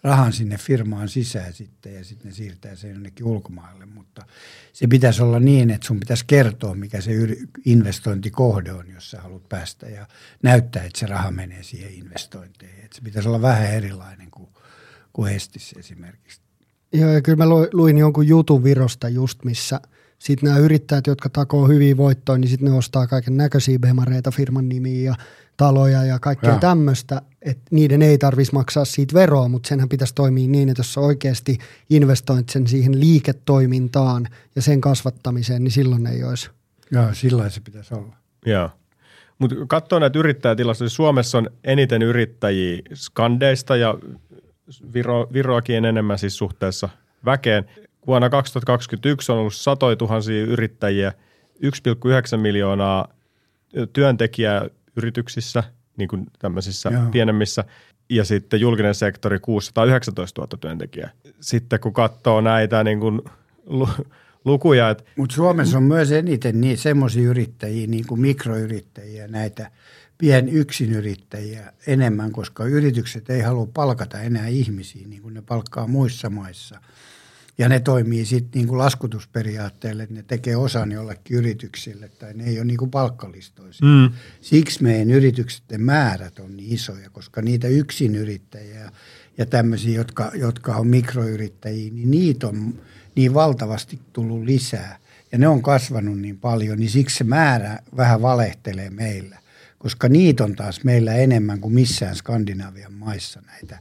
rahan 0.03 0.33
sinne 0.33 0.59
firmaan 0.59 1.09
sisään 1.09 1.53
sitten 1.53 1.95
ja 1.95 2.05
sitten 2.05 2.29
ne 2.29 2.35
siirtää 2.35 2.75
sen 2.77 2.91
jonnekin 2.91 3.27
ulkomaille. 3.27 3.87
Mutta 3.87 4.27
se 4.73 4.87
pitäisi 4.87 5.23
olla 5.23 5.41
niin, 5.41 5.71
että 5.71 5.87
sun 5.87 6.01
pitäisi 6.01 6.25
kertoa, 6.27 6.75
mikä 6.75 7.01
se 7.01 7.13
investointikohde 7.65 8.73
on, 8.73 8.91
jos 8.91 9.11
sä 9.11 9.21
haluat 9.21 9.49
päästä 9.49 9.89
ja 9.89 10.07
näyttää, 10.43 10.85
että 10.85 10.99
se 10.99 11.07
raha 11.07 11.31
menee 11.31 11.63
siihen 11.63 11.95
investointeihin. 11.95 12.85
Että 12.85 12.97
se 12.97 13.03
pitäisi 13.03 13.29
olla 13.29 13.43
vähän 13.43 13.75
erilainen 13.75 14.31
kuin, 14.31 14.49
kuin 15.13 15.33
Hestissä 15.33 15.77
esimerkiksi. 15.79 16.41
Joo, 16.93 17.11
ja 17.11 17.21
kyllä 17.21 17.37
mä 17.37 17.49
luin 17.73 17.99
jonkun 17.99 18.29
jutun 18.29 18.65
Virosta 18.65 19.09
just, 19.09 19.45
missä– 19.45 19.81
sitten 20.19 20.49
nämä 20.49 20.59
yrittäjät, 20.59 21.07
jotka 21.07 21.29
takoo 21.29 21.69
hyviä 21.69 21.97
voittoja, 21.97 22.39
niin 22.39 22.49
sitten 22.49 22.71
ne 22.71 22.77
ostaa 22.77 23.07
kaiken 23.07 23.37
näköisiä 23.37 23.79
bemareita, 23.79 24.31
firman 24.31 24.69
nimiä 24.69 25.11
ja 25.11 25.15
taloja 25.57 26.05
ja 26.05 26.19
kaikkea 26.19 26.59
tämmöistä, 26.59 27.23
että 27.43 27.65
niiden 27.71 28.03
ei 28.03 28.19
tarvitsisi 28.19 28.55
maksaa 28.55 28.85
siitä 28.85 29.15
veroa, 29.15 29.49
mutta 29.49 29.69
senhän 29.69 29.89
pitäisi 29.89 30.15
toimia 30.15 30.49
niin, 30.49 30.69
että 30.69 30.81
jos 30.81 30.95
sä 30.95 31.01
oikeasti 31.01 31.59
investoit 31.91 32.49
sen 32.49 32.67
siihen 32.67 33.01
liiketoimintaan 33.01 34.29
ja 34.57 34.63
sen 34.63 34.81
kasvattamiseen, 34.81 35.65
niin 35.65 35.73
silloin 35.73 36.07
ei 36.07 36.25
olisi. 36.25 36.51
Joo, 36.91 37.15
sillä 37.15 37.51
se 37.51 37.61
pitäisi 37.61 37.95
olla. 37.95 38.17
Joo. 38.47 38.71
Mutta 39.39 39.57
katsoo 39.69 39.99
näitä 39.99 40.19
yrittäjätilastoja. 40.19 40.91
Suomessa 40.91 41.39
on 41.39 41.51
eniten 41.65 42.03
yrittäjiä 42.03 42.83
skandeista 42.95 43.77
ja 43.77 43.95
Viro, 44.93 45.29
Viroakin 45.33 45.85
enemmän 45.85 46.19
siis 46.19 46.37
suhteessa 46.37 46.89
väkeen. 47.25 47.65
Vuonna 48.07 48.31
2021 48.31 49.33
on 49.33 49.39
ollut 49.39 49.55
satoja 49.55 49.97
tuhansia 49.97 50.45
yrittäjiä, 50.45 51.13
1,9 51.63 52.37
miljoonaa 52.37 53.09
työntekijää 53.93 54.69
yrityksissä, 54.97 55.63
niin 55.97 56.09
kuin 56.09 56.27
tämmöisissä 56.39 56.89
Joo. 56.89 57.03
pienemmissä, 57.13 57.65
ja 58.09 58.25
sitten 58.25 58.61
julkinen 58.61 58.95
sektori 58.95 59.39
619 59.39 60.41
000 60.41 60.59
työntekijää. 60.61 61.11
Sitten 61.41 61.81
kun 61.81 61.93
katsoo 61.93 62.41
näitä 62.41 62.85
niin 62.85 63.01
kuin 63.01 63.23
lukuja. 64.45 64.91
Että... 64.91 65.05
Mutta 65.17 65.35
Suomessa 65.35 65.77
on 65.77 65.83
myös 65.83 66.13
eniten 66.13 66.61
niin 66.61 66.79
semmoisia 66.79 67.29
yrittäjiä, 67.29 67.87
niin 67.87 68.07
kuin 68.07 68.21
mikroyrittäjiä, 68.21 69.29
näitä 69.29 69.71
pien 70.19 70.49
yksinyrittäjiä 70.49 71.73
enemmän, 71.87 72.33
koska 72.33 72.65
yritykset 72.65 73.31
ei 73.31 73.41
halua 73.41 73.69
palkata 73.75 74.21
enää 74.21 74.47
ihmisiä 74.47 75.09
niin 75.09 75.23
kuin 75.23 75.35
ne 75.35 75.43
palkkaa 75.43 75.87
muissa 75.87 76.31
maissa– 76.31 76.81
ja 77.59 77.69
ne 77.69 77.81
toimii 77.81 78.25
sitten 78.25 78.61
niin 78.61 78.69
kuin 78.69 78.79
laskutusperiaatteelle, 78.79 80.03
että 80.03 80.15
ne 80.15 80.23
tekee 80.23 80.57
osan 80.57 80.93
jollekin 80.93 81.37
yrityksille 81.37 82.09
tai 82.09 82.35
ne 82.35 82.45
ei 82.45 82.59
ole 82.59 82.65
niin 82.65 82.77
kuin 82.77 82.91
palkkalistoisia. 82.91 83.87
Mm. 83.87 84.11
Siksi 84.41 84.83
meidän 84.83 85.11
yritysten 85.11 85.81
määrät 85.81 86.39
on 86.39 86.57
niin 86.57 86.75
isoja, 86.75 87.11
koska 87.11 87.43
niitä 87.43 87.69
yksinyrittäjiä 87.69 88.93
ja 89.39 89.47
tämmöisiä, 89.47 89.95
jotka, 89.95 90.31
jotka 90.35 90.77
on 90.77 90.87
mikroyrittäjiä, 90.87 91.91
niin 91.93 92.11
niitä 92.11 92.47
on 92.47 92.75
niin 93.15 93.35
valtavasti 93.35 94.01
tullut 94.13 94.45
lisää. 94.45 94.99
Ja 95.33 95.39
ne 95.39 95.49
on 95.49 95.63
kasvanut 95.63 96.19
niin 96.19 96.39
paljon, 96.39 96.79
niin 96.79 96.91
siksi 96.91 97.17
se 97.17 97.25
määrä 97.25 97.79
vähän 97.97 98.23
valehtelee 98.23 98.91
meillä. 98.91 99.39
Koska 99.79 100.09
niitä 100.09 100.45
on 100.45 100.57
taas 100.57 100.85
meillä 100.85 101.15
enemmän 101.15 101.61
kuin 101.61 101.75
missään 101.75 102.17
Skandinavian 102.17 102.93
maissa 102.93 103.43
näitä, 103.47 103.79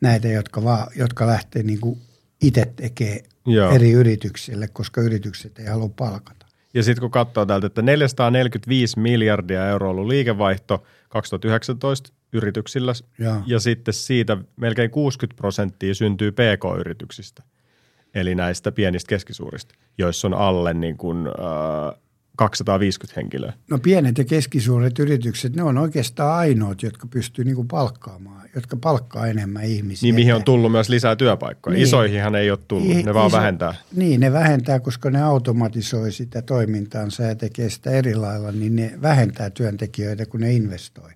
näitä 0.00 0.28
jotka, 0.28 0.64
vaan, 0.64 0.86
jotka 0.96 1.26
lähtee 1.26 1.62
niin 1.62 1.80
kuin 1.80 2.00
itse 2.42 2.72
tekee 2.76 3.22
Joo. 3.46 3.70
eri 3.70 3.92
yrityksille, 3.92 4.68
koska 4.68 5.00
yritykset 5.00 5.58
ei 5.58 5.66
halua 5.66 5.90
palkata. 5.96 6.46
Ja 6.74 6.82
sitten 6.82 7.00
kun 7.00 7.10
katsoo 7.10 7.46
täältä, 7.46 7.66
että 7.66 7.82
445 7.82 9.00
miljardia 9.00 9.68
euroa 9.68 9.90
ollut 9.90 10.06
liikevaihto 10.06 10.84
2019 11.08 12.12
yrityksillä, 12.32 12.92
Joo. 13.18 13.42
ja 13.46 13.60
sitten 13.60 13.94
siitä 13.94 14.36
melkein 14.56 14.90
60 14.90 15.36
prosenttia 15.36 15.94
syntyy 15.94 16.32
PK-yrityksistä, 16.32 17.42
eli 18.14 18.34
näistä 18.34 18.72
pienistä 18.72 19.08
keskisuurista, 19.08 19.74
joissa 19.98 20.28
on 20.28 20.34
alle 20.34 20.74
niin 20.74 20.96
kuin, 20.96 21.26
äh, 21.26 22.00
250 22.38 23.20
henkilöä. 23.20 23.52
No 23.70 23.78
pienet 23.78 24.18
ja 24.18 24.24
keskisuuret 24.24 24.98
yritykset, 24.98 25.56
ne 25.56 25.62
on 25.62 25.78
oikeastaan 25.78 26.34
ainoat, 26.38 26.82
jotka 26.82 27.06
pystyy 27.06 27.44
niinku 27.44 27.64
palkkaamaan, 27.64 28.48
jotka 28.54 28.76
palkkaa 28.76 29.26
enemmän 29.26 29.64
ihmisiä. 29.64 30.06
Niin, 30.06 30.14
mihin 30.14 30.34
on 30.34 30.44
tullut 30.44 30.72
myös 30.72 30.88
lisää 30.88 31.16
työpaikkoja. 31.16 31.74
Niin. 31.74 31.82
Isoihinhan 31.82 32.34
ei 32.34 32.50
ole 32.50 32.58
tullut, 32.68 32.96
I, 32.96 33.02
ne 33.02 33.14
vaan 33.14 33.26
iso, 33.26 33.36
vähentää. 33.36 33.74
Niin, 33.96 34.20
ne 34.20 34.32
vähentää, 34.32 34.80
koska 34.80 35.10
ne 35.10 35.22
automatisoi 35.22 36.12
sitä 36.12 36.42
toimintaansa 36.42 37.22
ja 37.22 37.34
tekee 37.34 37.70
sitä 37.70 37.90
eri 37.90 38.14
lailla, 38.14 38.52
niin 38.52 38.76
ne 38.76 38.92
vähentää 39.02 39.50
työntekijöitä, 39.50 40.26
kun 40.26 40.40
ne 40.40 40.52
investoi. 40.52 41.10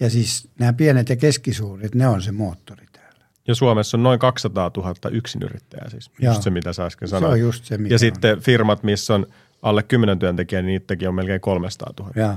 Ja 0.00 0.10
siis 0.10 0.48
nämä 0.58 0.72
pienet 0.72 1.08
ja 1.08 1.16
keskisuuret, 1.16 1.94
ne 1.94 2.08
on 2.08 2.22
se 2.22 2.32
moottori 2.32 2.86
täällä. 2.92 3.24
Ja 3.48 3.54
Suomessa 3.54 3.96
on 3.96 4.02
noin 4.02 4.18
200 4.18 4.70
000 4.76 4.94
yksinyrittäjää 5.10 5.90
siis, 5.90 6.10
Joo. 6.18 6.32
just 6.32 6.42
se 6.42 6.50
mitä 6.50 6.72
sä 6.72 6.84
äsken 6.84 7.08
sanoit. 7.08 7.30
Se 7.30 7.34
on 7.34 7.40
just 7.40 7.64
se, 7.64 7.74
Ja 7.74 7.94
on. 7.94 7.98
sitten 7.98 8.40
firmat, 8.40 8.82
missä 8.82 9.14
on– 9.14 9.26
alle 9.64 9.82
10 9.82 10.18
työntekijää, 10.18 10.62
niin 10.62 10.66
niitäkin 10.66 11.08
on 11.08 11.14
melkein 11.14 11.40
300 11.40 11.92
000. 12.00 12.12
Ja. 12.16 12.36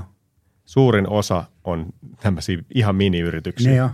Suurin 0.64 1.08
osa 1.08 1.44
on 1.64 1.86
tämmöisiä 2.22 2.58
ihan 2.74 2.96
mini-yrityksiä. 2.96 3.70
Niin 3.70 3.78
jo. 3.78 3.90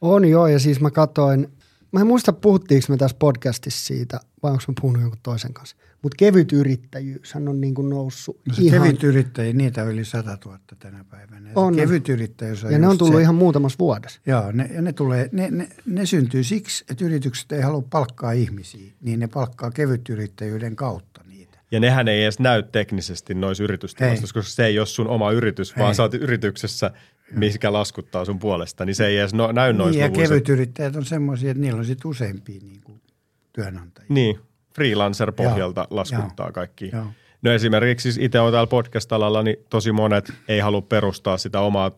On 0.00 0.24
joo, 0.24 0.46
ja 0.46 0.58
siis 0.58 0.80
mä 0.80 0.90
katsoin 0.90 1.48
mä 1.92 2.00
en 2.00 2.06
muista 2.06 2.32
puhuttiinko 2.32 2.86
me 2.88 2.96
tässä 2.96 3.16
podcastissa 3.18 3.86
siitä, 3.86 4.20
vai 4.42 4.52
onko 4.52 4.64
mä 4.68 4.74
puhunut 4.80 5.02
jonkun 5.02 5.20
toisen 5.22 5.54
kanssa. 5.54 5.76
Mutta 6.02 6.16
kevyt 6.16 6.52
yrittäjyyshän 6.52 7.48
on 7.48 7.60
niin 7.60 7.74
kuin 7.74 7.90
noussut 7.90 8.40
No 8.48 8.54
ihan, 8.60 8.82
kevyt 8.82 9.04
yrittäjä, 9.04 9.52
niitä 9.52 9.82
on 9.82 9.92
yli 9.92 10.04
100 10.04 10.38
000 10.44 10.58
tänä 10.78 11.04
päivänä. 11.04 11.48
Ja 11.48 11.52
On. 11.54 11.76
Kevyt 11.76 12.08
yrittäjyys 12.08 12.64
on 12.64 12.72
ja 12.72 12.78
ne 12.78 12.88
on 12.88 12.98
tullut 12.98 13.14
se, 13.16 13.22
ihan 13.22 13.34
muutamassa 13.34 13.78
vuodessa. 13.78 14.20
Joo, 14.26 14.52
ne, 14.52 14.70
ja 14.74 14.82
ne, 14.82 14.92
tulee, 14.92 15.28
ne, 15.32 15.50
ne, 15.50 15.68
ne 15.86 16.06
syntyy 16.06 16.44
siksi, 16.44 16.84
että 16.90 17.04
yritykset 17.04 17.52
ei 17.52 17.60
halua 17.60 17.82
palkkaa 17.90 18.32
ihmisiä, 18.32 18.92
niin 19.00 19.20
ne 19.20 19.28
palkkaa 19.28 19.70
kevytyrittäjyyden 19.70 20.76
kautta 20.76 21.20
niitä. 21.28 21.29
Ja 21.70 21.80
nehän 21.80 22.08
ei 22.08 22.22
edes 22.22 22.38
näy 22.38 22.62
teknisesti 22.62 23.34
noissa 23.34 23.64
yritystilastoissa, 23.64 24.34
koska 24.34 24.42
se 24.42 24.66
ei 24.66 24.78
ole 24.78 24.86
sun 24.86 25.08
oma 25.08 25.30
yritys, 25.32 25.76
vaan 25.76 25.88
Ei. 25.88 25.94
sä 25.94 26.02
oot 26.02 26.14
yrityksessä, 26.14 26.90
mikä 27.30 27.72
laskuttaa 27.72 28.24
sun 28.24 28.38
puolesta, 28.38 28.84
niin 28.84 28.94
se 28.94 29.06
ei 29.06 29.18
edes 29.18 29.34
no, 29.34 29.52
näy 29.52 29.72
noissa 29.72 29.90
Niin, 29.90 30.00
ja 30.00 30.08
luvuissa. 30.08 30.28
kevytyrittäjät 30.34 30.96
on 30.96 31.04
semmoisia, 31.04 31.50
että 31.50 31.60
niillä 31.60 31.78
on 31.78 31.84
sitten 31.84 32.08
useampia 32.08 32.60
niin 32.62 32.80
kuin, 32.84 33.00
työnantajia. 33.52 34.06
Niin, 34.08 34.38
freelancer-pohjalta 34.74 35.80
Joo, 35.80 35.96
laskuttaa 35.96 36.46
joo, 36.46 36.52
kaikki. 36.52 36.90
joo. 36.92 37.06
No 37.42 37.52
esimerkiksi 37.52 38.12
siis 38.12 38.24
itse 38.24 38.40
on 38.40 38.52
täällä 38.52 38.66
podcast-alalla, 38.66 39.42
niin 39.42 39.56
tosi 39.70 39.92
monet 39.92 40.32
ei 40.48 40.60
halua 40.60 40.82
perustaa 40.82 41.38
sitä 41.38 41.60
omaa 41.60 41.90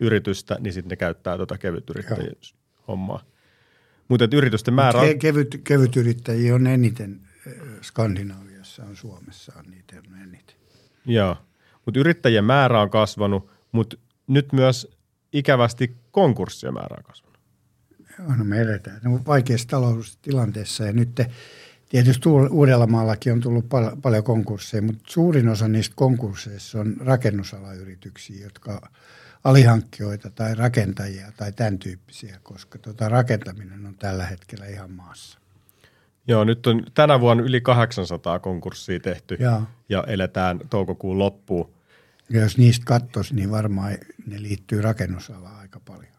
yritystä, 0.00 0.56
niin 0.60 0.72
sitten 0.72 0.88
ne 0.90 0.96
käyttää 0.96 1.36
tuota 1.36 1.58
kevytyrittäjyyshommaa. 1.58 3.22
Mutta 4.08 4.28
yritysten 4.32 4.74
määrä 4.74 5.00
on, 5.00 5.06
Ke, 5.06 5.14
kevyt, 5.14 5.60
kevytyrittäjiä 5.64 6.54
on 6.54 6.66
eniten 6.66 7.20
äh, 7.46 7.52
Skandinaviassa, 7.82 8.47
on 8.82 8.96
Suomessa 8.96 9.52
on 9.56 9.64
niitä 9.70 9.96
eniten. 10.22 10.56
joo. 11.06 11.36
Mutta 11.84 12.00
yrittäjien 12.00 12.44
määrä 12.44 12.80
on 12.80 12.90
kasvanut, 12.90 13.50
mutta 13.72 13.96
nyt 14.26 14.52
myös 14.52 14.98
ikävästi 15.32 15.96
konkurssien 16.10 16.74
määrä 16.74 16.96
on 16.98 17.04
kasvanut. 17.04 17.38
Joo, 18.18 18.34
no 18.36 18.44
me 18.44 18.60
eletään 18.60 19.00
no, 19.04 19.20
vaikeassa 19.26 19.68
taloudellisessa 19.68 20.18
tilanteessa 20.22 20.84
ja 20.84 20.92
nyt 20.92 21.14
te, 21.14 21.30
tietysti 21.88 22.28
Uud- 22.28 22.50
Uudellamaallakin 22.50 23.32
on 23.32 23.40
tullut 23.40 23.68
pal- 23.68 23.96
paljon 24.02 24.24
konkursseja, 24.24 24.82
mutta 24.82 25.02
suurin 25.06 25.48
osa 25.48 25.68
niistä 25.68 25.96
konkursseissa 25.96 26.80
on 26.80 26.96
rakennusalayrityksiä, 27.00 28.44
jotka 28.44 28.90
alihankkijoita 29.44 30.30
tai 30.30 30.54
rakentajia 30.54 31.32
tai 31.36 31.52
tämän 31.52 31.78
tyyppisiä, 31.78 32.40
koska 32.42 32.78
tota 32.78 33.08
rakentaminen 33.08 33.86
on 33.86 33.94
tällä 33.94 34.26
hetkellä 34.26 34.66
ihan 34.66 34.90
maassa. 34.90 35.38
Joo, 36.28 36.44
nyt 36.44 36.66
on 36.66 36.82
tänä 36.94 37.20
vuonna 37.20 37.44
yli 37.44 37.60
800 37.60 38.38
konkurssia 38.38 39.00
tehty 39.00 39.36
Joo. 39.40 39.62
ja 39.88 40.04
eletään 40.06 40.60
toukokuun 40.70 41.18
loppuun. 41.18 41.70
Ja 42.30 42.40
jos 42.40 42.58
niistä 42.58 42.84
katsoisi, 42.86 43.34
niin 43.34 43.50
varmaan 43.50 43.92
ne 44.26 44.42
liittyy 44.42 44.82
rakennusalaan 44.82 45.56
aika 45.60 45.80
paljon. 45.80 46.12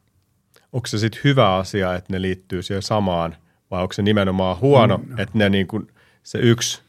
onko 0.73 0.87
se 0.87 0.97
sitten 0.97 1.21
hyvä 1.23 1.55
asia, 1.55 1.95
että 1.95 2.13
ne 2.13 2.21
liittyy 2.21 2.61
siihen 2.61 2.81
samaan, 2.81 3.35
vai 3.71 3.81
onko 3.81 3.93
se 3.93 4.01
nimenomaan 4.01 4.59
huono, 4.59 4.97
mm, 4.97 5.09
no. 5.09 5.15
että 5.21 5.37
ne 5.37 5.49
niin 5.49 5.67
kuin, 5.67 5.87
se 6.23 6.39
yksi 6.39 6.81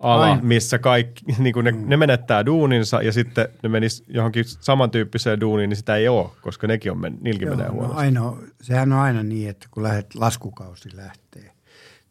ala, 0.00 0.24
Aina. 0.24 0.42
missä 0.42 0.78
kaikki, 0.78 1.24
niin 1.38 1.52
kuin 1.52 1.64
ne, 1.64 1.72
mm. 1.72 1.84
ne 1.86 1.96
menettää 1.96 2.46
duuninsa 2.46 3.02
ja 3.02 3.12
sitten 3.12 3.48
ne 3.62 3.68
menis 3.68 4.04
johonkin 4.08 4.44
samantyyppiseen 4.44 5.40
duuniin, 5.40 5.70
niin 5.70 5.76
sitä 5.76 5.96
ei 5.96 6.08
ole, 6.08 6.30
koska 6.40 6.66
nekin 6.66 6.92
on, 6.92 6.98
men, 6.98 7.18
niilläkin 7.20 7.48
menee 7.48 7.66
no 7.66 7.72
huonosti. 7.72 7.98
ainoa, 7.98 8.38
sehän 8.62 8.92
on 8.92 8.98
aina 8.98 9.22
niin, 9.22 9.50
että 9.50 9.66
kun 9.70 9.82
lähdet, 9.82 10.14
laskukausi 10.14 10.96
lähtee 10.96 11.57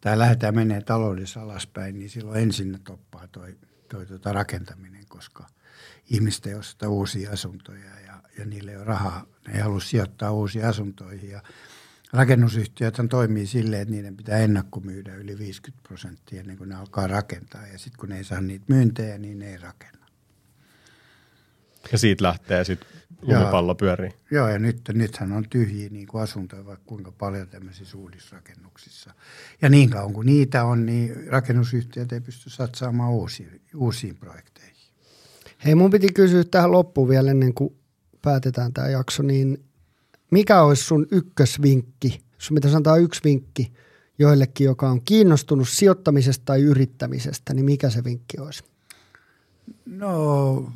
tai 0.08 0.20
lähdetään 0.20 0.56
menee 0.56 0.82
taloudessa 0.82 1.41
alaspäin, 1.41 2.00
niin 2.00 2.10
silloin 2.10 2.43
ensin 2.43 2.80
toppaa 2.84 3.28
toi, 3.28 3.58
toi 3.89 4.06
tota 4.06 4.34
rakentaminen, 4.34 5.06
koska 5.10 5.48
ihmiset 6.10 6.46
ei 6.46 6.54
osta 6.54 6.89
uusia 6.89 7.32
asuntoja 7.32 8.00
ja, 8.06 8.22
ja 8.38 8.46
niille 8.46 8.72
ei 8.72 8.78
ole 8.78 8.86
rahaa. 8.86 9.26
Ne 9.48 9.54
ei 9.54 9.60
halua 9.62 9.80
sijoittaa 9.80 10.32
uusiin 10.32 10.65
asuntoihin 10.65 11.30
ja 11.30 11.41
rakennusyhtiöt 12.13 12.96
toimii 13.10 13.48
silleen, 13.48 13.82
että 13.82 13.93
niiden 13.93 14.17
pitää 14.17 14.38
ennakkomyydä 14.38 15.15
yli 15.15 15.38
50 15.38 15.88
prosenttia 15.88 16.39
ennen 16.39 16.58
kuin 16.58 16.70
ne 16.70 16.76
alkaa 16.76 17.08
rakentaa 17.08 17.67
ja 17.67 17.80
sitten 17.80 18.00
kun 18.00 18.10
ne 18.10 18.17
ei 18.17 18.24
saa 18.24 18.41
niitä 18.41 18.65
myyntejä, 18.67 19.17
niin 19.17 19.39
ne 19.39 19.50
ei 19.50 19.58
rakenna. 19.58 20.07
Ja 21.91 21.97
siitä 21.97 22.23
lähtee 22.23 22.63
sitten 22.63 22.89
lumipallo 23.21 23.76
pyörii. 23.76 24.12
Joo, 24.32 24.47
ja 24.47 24.60
nyt, 24.60 24.82
nythän 24.93 25.32
on 25.32 25.45
tyhjiä 25.50 25.89
niin 25.89 26.08
kuin 26.08 26.23
asuntoja 26.23 26.65
vaikka 26.65 26.86
kuinka 26.86 27.12
paljon 27.12 27.47
tämmöisissä 27.47 27.97
uudisrakennuksissa. 27.97 29.13
Ja 29.62 29.69
niin 29.69 29.89
kauan 29.89 30.13
kuin 30.13 30.26
niitä 30.26 30.63
on, 30.63 30.86
niin 30.86 31.28
rakennusyhtiöt 31.28 32.12
ei 32.12 32.21
pysty 32.21 32.50
satsaamaan 32.50 33.12
uusiin, 33.12 33.62
uusiin 33.76 34.15
projekteihin. 34.15 34.76
Hei, 35.65 35.76
mun 35.76 35.91
piti 35.91 36.08
kysyä 36.13 36.43
tähän 36.43 36.71
loppuun 36.71 37.10
vielä 37.10 37.32
ennen 37.32 37.54
kuin 37.54 37.76
päätetään 38.21 38.73
tämä 38.73 38.88
jakso, 38.88 39.23
niin 39.23 39.63
mikä 40.32 40.62
olisi 40.62 40.84
sun 40.84 41.08
ykkösvinkki? 41.12 42.21
Sun 42.38 42.56
pitäisi 42.56 42.78
antaa 42.78 42.97
yksi 42.97 43.21
vinkki 43.23 43.73
joillekin, 44.19 44.65
joka 44.65 44.89
on 44.89 45.02
kiinnostunut 45.02 45.69
sijoittamisesta 45.69 46.45
tai 46.45 46.62
yrittämisestä, 46.62 47.54
niin 47.54 47.65
mikä 47.65 47.89
se 47.89 48.04
vinkki 48.04 48.39
olisi? 48.39 48.63
No 49.86 50.71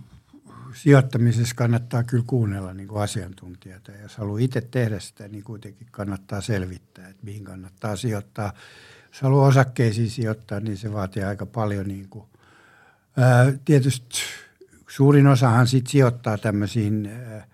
sijoittamisessa 0.76 1.56
kannattaa 1.56 2.04
kyllä 2.04 2.24
kuunnella 2.28 2.74
niin 2.74 2.88
kuin 2.88 3.02
asiantuntijoita. 3.02 3.92
Jos 3.92 4.18
haluaa 4.18 4.40
itse 4.40 4.62
tehdä 4.62 5.00
sitä, 5.00 5.28
niin 5.28 5.44
kuitenkin 5.44 5.88
kannattaa 5.92 6.42
selvittää, 6.42 7.08
että 7.08 7.26
mihin 7.26 7.44
kannattaa 7.44 7.96
sijoittaa. 7.96 8.54
Jos 9.08 9.22
haluaa 9.22 9.48
osakkeisiin 9.48 10.10
sijoittaa, 10.10 10.60
niin 10.60 10.78
se 10.78 10.94
vaatii 10.94 11.24
aika 11.24 11.46
paljon. 11.46 11.88
Niin 11.88 12.10
kuin, 12.10 12.26
ää, 13.18 13.54
tietysti 13.66 14.20
suurin 14.88 15.28
osahan 15.28 15.68
sit 15.68 15.88
sijoittaa 15.88 16.38
tämmöisiin 16.38 17.06
ää, 17.06 17.48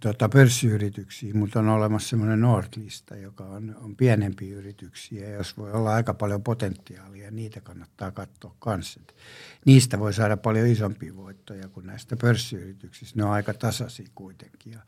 tota, 0.00 0.28
pörssiyrityksiin, 0.28 1.36
mutta 1.36 1.58
on 1.58 1.68
olemassa 1.68 2.08
semmoinen 2.08 2.40
Nordlista, 2.40 3.16
joka 3.16 3.44
on, 3.44 3.76
on 3.80 3.96
pienempiä 3.96 4.56
yrityksiä, 4.56 5.30
jos 5.30 5.56
voi 5.56 5.72
olla 5.72 5.94
aika 5.94 6.14
paljon 6.14 6.42
potentiaalia, 6.42 7.30
niitä 7.30 7.60
kannattaa 7.60 8.10
katsoa 8.10 8.56
kanssa. 8.58 9.00
Niistä 9.64 9.98
voi 9.98 10.12
saada 10.12 10.36
paljon 10.36 10.66
isompia 10.66 11.16
voittoja 11.16 11.68
kuin 11.68 11.86
näistä 11.86 12.16
pörssiyrityksistä. 12.16 13.18
Ne 13.18 13.24
on 13.24 13.30
aika 13.30 13.54
tasaisia 13.54 14.06
kuitenkin. 14.14 14.78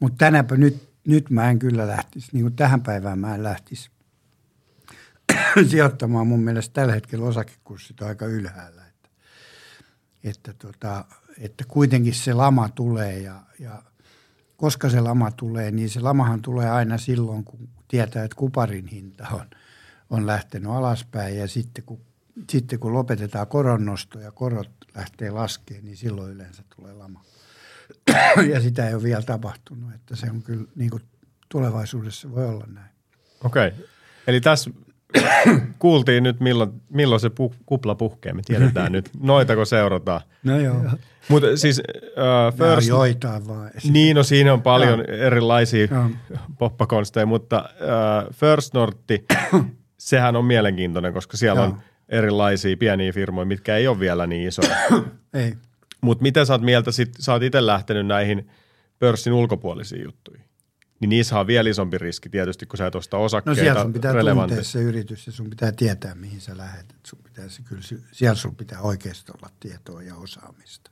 Mutta 0.00 0.18
tänäpä 0.18 0.56
nyt, 0.56 0.88
nyt 1.06 1.30
mä 1.30 1.50
en 1.50 1.58
kyllä 1.58 1.86
lähtisi, 1.86 2.28
niin 2.32 2.42
kuin 2.42 2.56
tähän 2.56 2.82
päivään 2.82 3.18
mä 3.18 3.34
en 3.34 3.42
lähtisi 3.42 3.90
sijoittamaan. 5.70 6.26
Mun 6.26 6.42
mielestä 6.42 6.72
tällä 6.72 6.94
hetkellä 6.94 7.24
osakekurssit 7.24 8.00
on 8.00 8.08
aika 8.08 8.26
ylhäällä. 8.26 8.82
Että, 8.86 9.08
että, 10.24 10.52
tota, 10.52 11.04
että 11.38 11.64
kuitenkin 11.68 12.14
se 12.14 12.32
lama 12.32 12.68
tulee 12.68 13.18
ja, 13.18 13.40
ja 13.58 13.82
koska 14.56 14.90
se 14.90 15.00
lama 15.00 15.30
tulee, 15.30 15.70
niin 15.70 15.90
se 15.90 16.00
lamahan 16.00 16.42
tulee 16.42 16.70
aina 16.70 16.98
silloin, 16.98 17.44
kun 17.44 17.68
tietää, 17.88 18.24
että 18.24 18.36
kuparin 18.36 18.86
hinta 18.86 19.28
on, 19.32 19.46
on 20.10 20.26
lähtenyt 20.26 20.70
alaspäin 20.70 21.38
ja 21.38 21.48
sitten 21.48 21.84
kun, 21.84 22.00
sitten 22.50 22.78
kun 22.78 22.92
lopetetaan 22.92 23.46
koronnosto 23.46 24.20
ja 24.20 24.32
korot 24.32 24.70
lähtee 24.94 25.30
laskemaan, 25.30 25.84
niin 25.84 25.96
silloin 25.96 26.32
yleensä 26.32 26.62
tulee 26.76 26.92
lama. 26.92 27.24
ja 28.52 28.60
sitä 28.60 28.88
ei 28.88 28.94
ole 28.94 29.02
vielä 29.02 29.22
tapahtunut, 29.22 29.94
että 29.94 30.16
se 30.16 30.30
on 30.30 30.42
kyllä 30.42 30.64
niin 30.76 30.90
kuin 30.90 31.02
tulevaisuudessa 31.48 32.30
voi 32.30 32.48
olla 32.48 32.66
näin. 32.66 32.90
Okei. 33.44 33.68
Okay. 33.68 33.86
Eli 34.26 34.40
tässä 34.40 34.70
kuultiin 35.78 36.22
nyt, 36.22 36.40
milloin, 36.40 36.70
milloin 36.90 37.20
se 37.20 37.30
pu, 37.30 37.54
kupla 37.66 37.94
puhkee. 37.94 38.32
Me 38.32 38.42
tiedetään 38.44 38.92
nyt. 38.92 39.10
Noitako 39.20 39.64
seurataan. 39.64 40.20
No 40.42 40.60
joo. 40.60 40.76
Mutta 41.28 41.56
siis 41.56 41.82
uh, 41.98 42.58
first, 42.58 42.88
joitain 42.88 43.48
vaan. 43.48 43.70
niin, 43.90 44.16
no 44.16 44.22
siinä 44.22 44.52
on 44.52 44.62
paljon 44.62 45.10
erilaisia 45.10 45.88
Joo. 45.90 46.10
poppakonsteja, 46.58 47.26
mutta 47.26 47.68
uh, 47.80 48.34
First 48.34 48.74
Nortti, 48.74 49.24
sehän 49.98 50.36
on 50.36 50.44
mielenkiintoinen, 50.44 51.12
koska 51.12 51.36
siellä 51.36 51.60
Joo. 51.60 51.68
on 51.68 51.78
erilaisia 52.08 52.76
pieniä 52.76 53.12
firmoja, 53.12 53.44
mitkä 53.44 53.76
ei 53.76 53.88
ole 53.88 54.00
vielä 54.00 54.26
niin 54.26 54.48
isoja. 54.48 54.76
Ei. 55.34 55.54
Mutta 56.00 56.22
miten 56.22 56.46
sä 56.46 56.52
oot 56.52 56.62
mieltä, 56.62 56.92
sit, 56.92 57.10
sä 57.18 57.32
oot 57.32 57.42
itse 57.42 57.66
lähtenyt 57.66 58.06
näihin 58.06 58.48
pörssin 58.98 59.32
ulkopuolisiin 59.32 60.04
juttuihin? 60.04 60.43
Niin 61.04 61.16
niissä 61.16 61.38
on 61.40 61.46
vielä 61.46 61.70
isompi 61.70 61.98
riski 61.98 62.28
tietysti, 62.28 62.66
kun 62.66 62.76
sä 62.78 62.86
et 62.86 62.94
osta 62.94 63.16
No 63.16 63.22
osakkeita 63.24 63.60
siellä 63.60 63.82
sun 63.82 63.92
pitää 63.92 64.10
tuntea 64.12 64.22
relevantissa. 64.22 64.72
se 64.72 64.78
yritys 64.82 65.26
ja 65.26 65.32
sun 65.32 65.50
pitää 65.50 65.72
tietää, 65.72 66.14
mihin 66.14 66.40
sä 66.40 66.56
lähdet. 66.56 66.90
Et 66.90 67.06
Sun 67.06 67.18
pitää, 67.24 67.48
se 67.48 67.62
kyllä, 67.62 67.82
siellä 68.12 68.34
sun 68.34 68.56
pitää 68.56 68.80
oikeasti 68.80 69.32
olla 69.36 69.50
tietoa 69.60 70.02
ja 70.02 70.14
osaamista. 70.14 70.90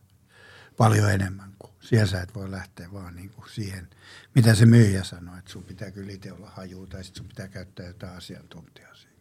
Paljon 0.77 1.11
enemmän 1.11 1.53
kuin 1.59 1.73
siellä 1.81 2.07
sä 2.07 2.23
et 2.23 2.35
voi 2.35 2.51
lähteä 2.51 2.93
vaan 2.93 3.17
niin 3.17 3.31
kuin 3.31 3.49
siihen, 3.51 3.89
mitä 4.35 4.55
se 4.55 4.67
myyjä 4.67 5.05
sanoo, 5.05 5.37
että 5.39 5.51
sun 5.53 5.63
pitää 5.65 5.91
kyllä 5.91 6.13
itse 6.13 6.33
olla 6.33 6.51
hajuu 6.51 6.87
tai 6.87 7.05
sit 7.05 7.15
sun 7.17 7.29
pitää 7.29 7.49
käyttää 7.49 7.87
jotain 7.87 8.17
asiantuntijaa 8.17 8.95
siinä. 8.95 9.17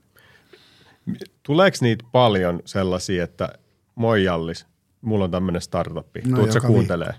Tuleeko 1.44 1.78
niitä 1.82 2.06
paljon 2.12 2.62
sellaisia, 2.66 3.24
että 3.24 3.50
moi 3.96 4.24
Jallis, 4.24 4.66
mulla 5.02 5.24
on 5.26 5.32
tämmöinen 5.32 5.62
startuppi, 5.62 6.22
No, 6.26 6.38
tuut 6.38 6.52
sä 6.52 6.58
joka 6.58 6.68
kuuntelee? 6.68 7.14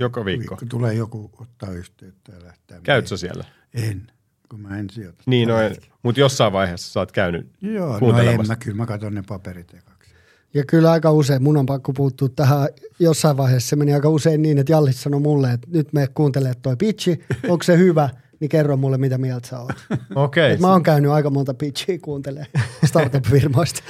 Joka 0.00 0.24
viikko. 0.24 0.54
Viikko 0.54 0.66
tulee 0.68 0.94
joku 0.94 1.30
ottaa 1.40 1.70
yhteyttä 1.70 2.32
ja 2.32 2.44
lähtee. 2.44 2.80
Käyt 2.82 3.06
sä 3.06 3.16
siellä? 3.16 3.44
En, 3.74 4.06
kun 4.48 4.60
mä 4.60 4.78
en 4.78 4.90
sijoita. 4.90 5.22
Niin, 5.26 5.48
no, 5.48 5.60
en- 5.60 5.76
mutta 6.02 6.20
jossain 6.20 6.52
vaiheessa 6.52 6.92
sä 6.92 7.00
oot 7.00 7.12
käynyt 7.12 7.46
Joo, 7.60 7.98
no 8.00 8.18
en 8.18 8.46
mä, 8.46 8.56
kyllä 8.56 8.76
mä 8.76 8.86
katson 8.86 9.14
ne 9.14 9.22
paperit 9.28 9.74
ekaksi. 9.74 10.10
Ja 10.54 10.64
kyllä 10.64 10.90
aika 10.90 11.10
usein, 11.12 11.42
mun 11.42 11.56
on 11.56 11.66
pakko 11.66 11.92
puuttua 11.92 12.28
tähän, 12.28 12.68
jossain 12.98 13.36
vaiheessa 13.36 13.68
se 13.68 13.76
meni 13.76 13.94
aika 13.94 14.08
usein 14.08 14.42
niin, 14.42 14.58
että 14.58 14.72
Jallis 14.72 15.02
sanoi 15.02 15.20
mulle, 15.20 15.52
että 15.52 15.68
nyt 15.70 15.92
me 15.92 16.08
kuuntelee 16.14 16.52
toi 16.62 16.76
pitchi, 16.76 17.20
onko 17.48 17.62
se 17.62 17.78
hyvä? 17.78 18.08
niin 18.40 18.48
kerro 18.48 18.76
mulle, 18.76 18.98
mitä 18.98 19.18
mieltä 19.18 19.48
sä 19.48 19.60
oot. 19.60 19.72
Okei. 20.14 20.52
Et 20.52 20.60
mä 20.60 20.72
oon 20.72 20.82
käynyt 20.82 21.10
aika 21.10 21.30
monta 21.30 21.54
pitchiä 21.54 21.98
kuuntelee 22.02 22.46
startup-firmoista. 22.88 23.82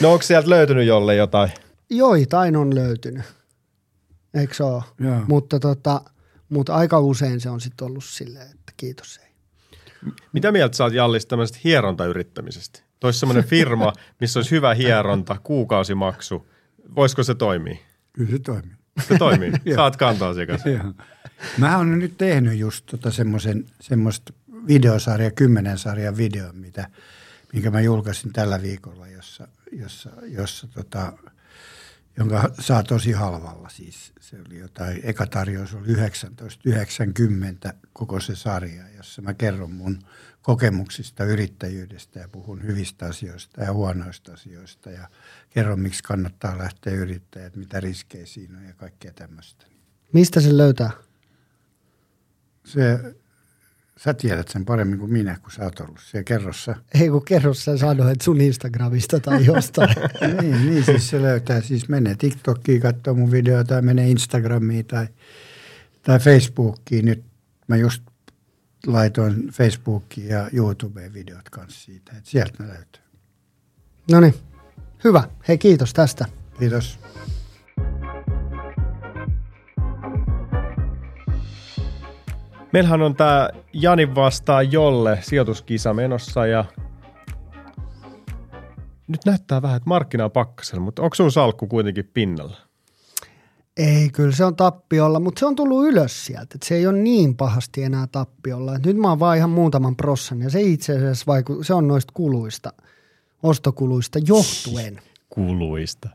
No 0.00 0.12
onko 0.12 0.22
sieltä 0.22 0.50
löytynyt 0.50 0.86
jolle 0.86 1.16
jotain? 1.16 1.50
Joitain 1.90 2.56
on 2.56 2.74
löytynyt, 2.74 3.22
eikö 4.34 4.54
se 4.54 4.64
ole? 4.64 4.82
Joo. 5.00 5.20
Mutta, 5.28 5.60
tota, 5.60 6.00
mutta 6.48 6.74
aika 6.74 7.00
usein 7.00 7.40
se 7.40 7.50
on 7.50 7.60
sitten 7.60 7.86
ollut 7.86 8.04
silleen, 8.04 8.50
että 8.50 8.72
kiitos 8.76 9.20
ei. 9.22 9.32
Mitä 10.32 10.52
mieltä 10.52 10.76
sä 10.76 10.84
oot 10.84 10.92
Jallis 10.92 11.26
tämmöisestä 11.26 11.60
hierontayrittämisestä? 11.64 12.80
Toisi 13.00 13.18
semmoinen 13.18 13.44
firma, 13.44 13.92
missä 14.20 14.38
olisi 14.38 14.50
hyvä 14.50 14.74
hieronta, 14.74 15.36
kuukausimaksu. 15.42 16.46
Voisiko 16.94 17.22
se 17.22 17.34
toimia? 17.34 17.76
Kyllä 18.12 18.30
se 18.30 18.38
toimii. 18.38 18.76
Se 19.08 19.18
toimii. 19.18 19.52
Saat 19.74 19.96
kanta-asiakas. 19.96 20.66
Joo. 20.66 20.92
Mä 21.58 21.76
oon 21.76 21.98
nyt 21.98 22.18
tehnyt 22.18 22.58
just 22.58 22.86
tota 22.86 23.10
semmoisen, 23.10 23.66
semmoista 23.80 24.32
videosarja, 24.66 25.30
kymmenen 25.30 25.78
sarjan 25.78 26.16
video, 26.16 26.52
mitä, 26.52 26.88
minkä 27.52 27.70
mä 27.70 27.80
julkaisin 27.80 28.32
tällä 28.32 28.62
viikolla, 28.62 29.08
jossa, 29.08 29.48
jossa, 29.72 30.10
jossa 30.28 30.66
tota, 30.66 31.12
jonka 32.16 32.50
saa 32.60 32.82
tosi 32.82 33.12
halvalla. 33.12 33.68
Siis 33.68 34.12
se 34.20 34.36
oli 34.46 34.58
jotain, 34.58 35.00
eka 35.02 35.26
tarjous 35.26 35.74
oli 35.74 35.86
1990 35.86 37.74
koko 37.92 38.20
se 38.20 38.36
sarja, 38.36 38.88
jossa 38.96 39.22
mä 39.22 39.34
kerron 39.34 39.72
mun 39.72 39.98
kokemuksista 40.42 41.24
yrittäjyydestä 41.24 42.20
ja 42.20 42.28
puhun 42.28 42.62
hyvistä 42.62 43.06
asioista 43.06 43.60
ja 43.60 43.72
huonoista 43.72 44.32
asioista 44.32 44.90
ja 44.90 45.08
kerron, 45.50 45.80
miksi 45.80 46.02
kannattaa 46.02 46.58
lähteä 46.58 46.92
yrittäjät, 46.92 47.56
mitä 47.56 47.80
riskejä 47.80 48.26
siinä 48.26 48.58
on 48.58 48.64
ja 48.64 48.74
kaikkea 48.74 49.12
tämmöistä. 49.12 49.66
Mistä 50.12 50.40
se 50.40 50.56
löytää? 50.56 50.90
Se, 52.64 53.14
sä 54.04 54.14
tiedät 54.14 54.48
sen 54.48 54.64
paremmin 54.64 54.98
kuin 54.98 55.12
minä, 55.12 55.38
kun 55.42 55.50
sä 55.50 55.64
oot 55.64 55.80
ollut 55.80 56.00
siellä 56.00 56.24
kerrossa. 56.24 56.76
Ei 57.00 57.08
kun 57.08 57.24
kerro 57.24 57.54
sä 57.54 57.76
sanoit 57.76 58.20
sun 58.20 58.40
Instagramista 58.40 59.20
tai 59.20 59.44
jostain. 59.44 59.94
niin, 60.40 60.66
niin, 60.66 60.84
siis 60.84 61.10
se 61.10 61.22
löytää. 61.22 61.60
Siis 61.60 61.88
menee 61.88 62.14
TikTokiin, 62.14 62.80
katsoo 62.80 63.14
mun 63.14 63.30
videoita 63.30 63.68
tai 63.68 63.82
menee 63.82 64.08
Instagramiin 64.08 64.84
tai, 64.84 65.06
tai 66.02 66.18
Facebookiin. 66.18 67.04
Nyt 67.04 67.24
mä 67.68 67.76
just 67.76 68.02
laitoin 68.86 69.50
Facebookiin 69.50 70.28
ja 70.28 70.48
YouTubeen 70.52 71.14
videot 71.14 71.50
kanssa 71.50 71.80
siitä, 71.80 72.12
että 72.16 72.30
sieltä 72.30 72.62
ne 72.62 72.68
löytyy. 72.68 73.02
no 74.10 74.20
niin, 74.20 74.34
hyvä. 75.04 75.28
Hei 75.48 75.58
kiitos 75.58 75.92
tästä. 75.92 76.26
Kiitos. 76.58 76.98
Meillähän 82.72 83.02
on 83.02 83.16
tämä 83.16 83.48
Jani 83.72 84.14
vastaa 84.14 84.62
Jolle 84.62 85.18
sijoituskisa 85.22 85.94
menossa 85.94 86.46
ja 86.46 86.64
nyt 89.08 89.20
näyttää 89.26 89.62
vähän, 89.62 89.76
että 89.76 89.88
markkina 89.88 90.24
on 90.24 90.30
pakkasella, 90.30 90.80
mutta 90.80 91.02
onko 91.02 91.14
sun 91.14 91.32
salkku 91.32 91.66
kuitenkin 91.66 92.10
pinnalla? 92.14 92.56
Ei, 93.76 94.10
kyllä 94.10 94.32
se 94.32 94.44
on 94.44 94.56
tappiolla, 94.56 95.20
mutta 95.20 95.38
se 95.38 95.46
on 95.46 95.56
tullut 95.56 95.86
ylös 95.86 96.26
sieltä. 96.26 96.54
Et 96.54 96.62
se 96.62 96.74
ei 96.74 96.86
ole 96.86 96.98
niin 96.98 97.36
pahasti 97.36 97.82
enää 97.82 98.06
tappiolla. 98.06 98.76
Et 98.76 98.86
nyt 98.86 98.96
mä 98.96 99.08
oon 99.08 99.20
vaan 99.20 99.36
ihan 99.36 99.50
muutaman 99.50 99.96
prossan 99.96 100.42
ja 100.42 100.50
se 100.50 100.60
itse 100.60 100.92
asiassa 100.92 101.24
vaiku- 101.26 101.64
se 101.64 101.74
on 101.74 101.88
noista 101.88 102.12
kuluista, 102.16 102.72
ostokuluista 103.42 104.18
johtuen. 104.18 105.00
Kuluista. 105.28 106.08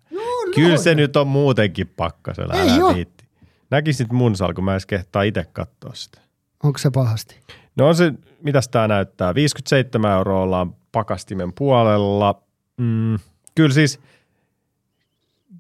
Kyllä 0.56 0.78
se 0.78 0.96
nyt 0.96 1.16
on 1.16 1.28
muutenkin 1.28 1.88
pakkasella, 1.88 2.54
Ei 2.54 2.70
älä. 2.70 3.06
Näkisit 3.70 4.12
mun 4.12 4.36
salkun, 4.36 4.64
mä 4.64 4.72
edes 4.72 4.86
kehtaa 4.86 5.24
itse 5.24 5.46
katsoa 5.54 5.92
sitä. 5.94 6.27
Onko 6.64 6.78
se 6.78 6.92
pahasti? 6.92 7.36
No 7.76 7.88
on 7.88 7.96
se, 7.96 8.14
mitäs 8.44 8.70
tää 8.70 8.88
näyttää? 8.88 9.36
57 9.36 10.12
euroa 10.12 10.42
ollaan 10.42 10.76
pakastimen 10.92 11.54
puolella. 11.54 12.42
Mm, 12.78 13.20
kyllä 13.56 13.74
siis 13.74 14.00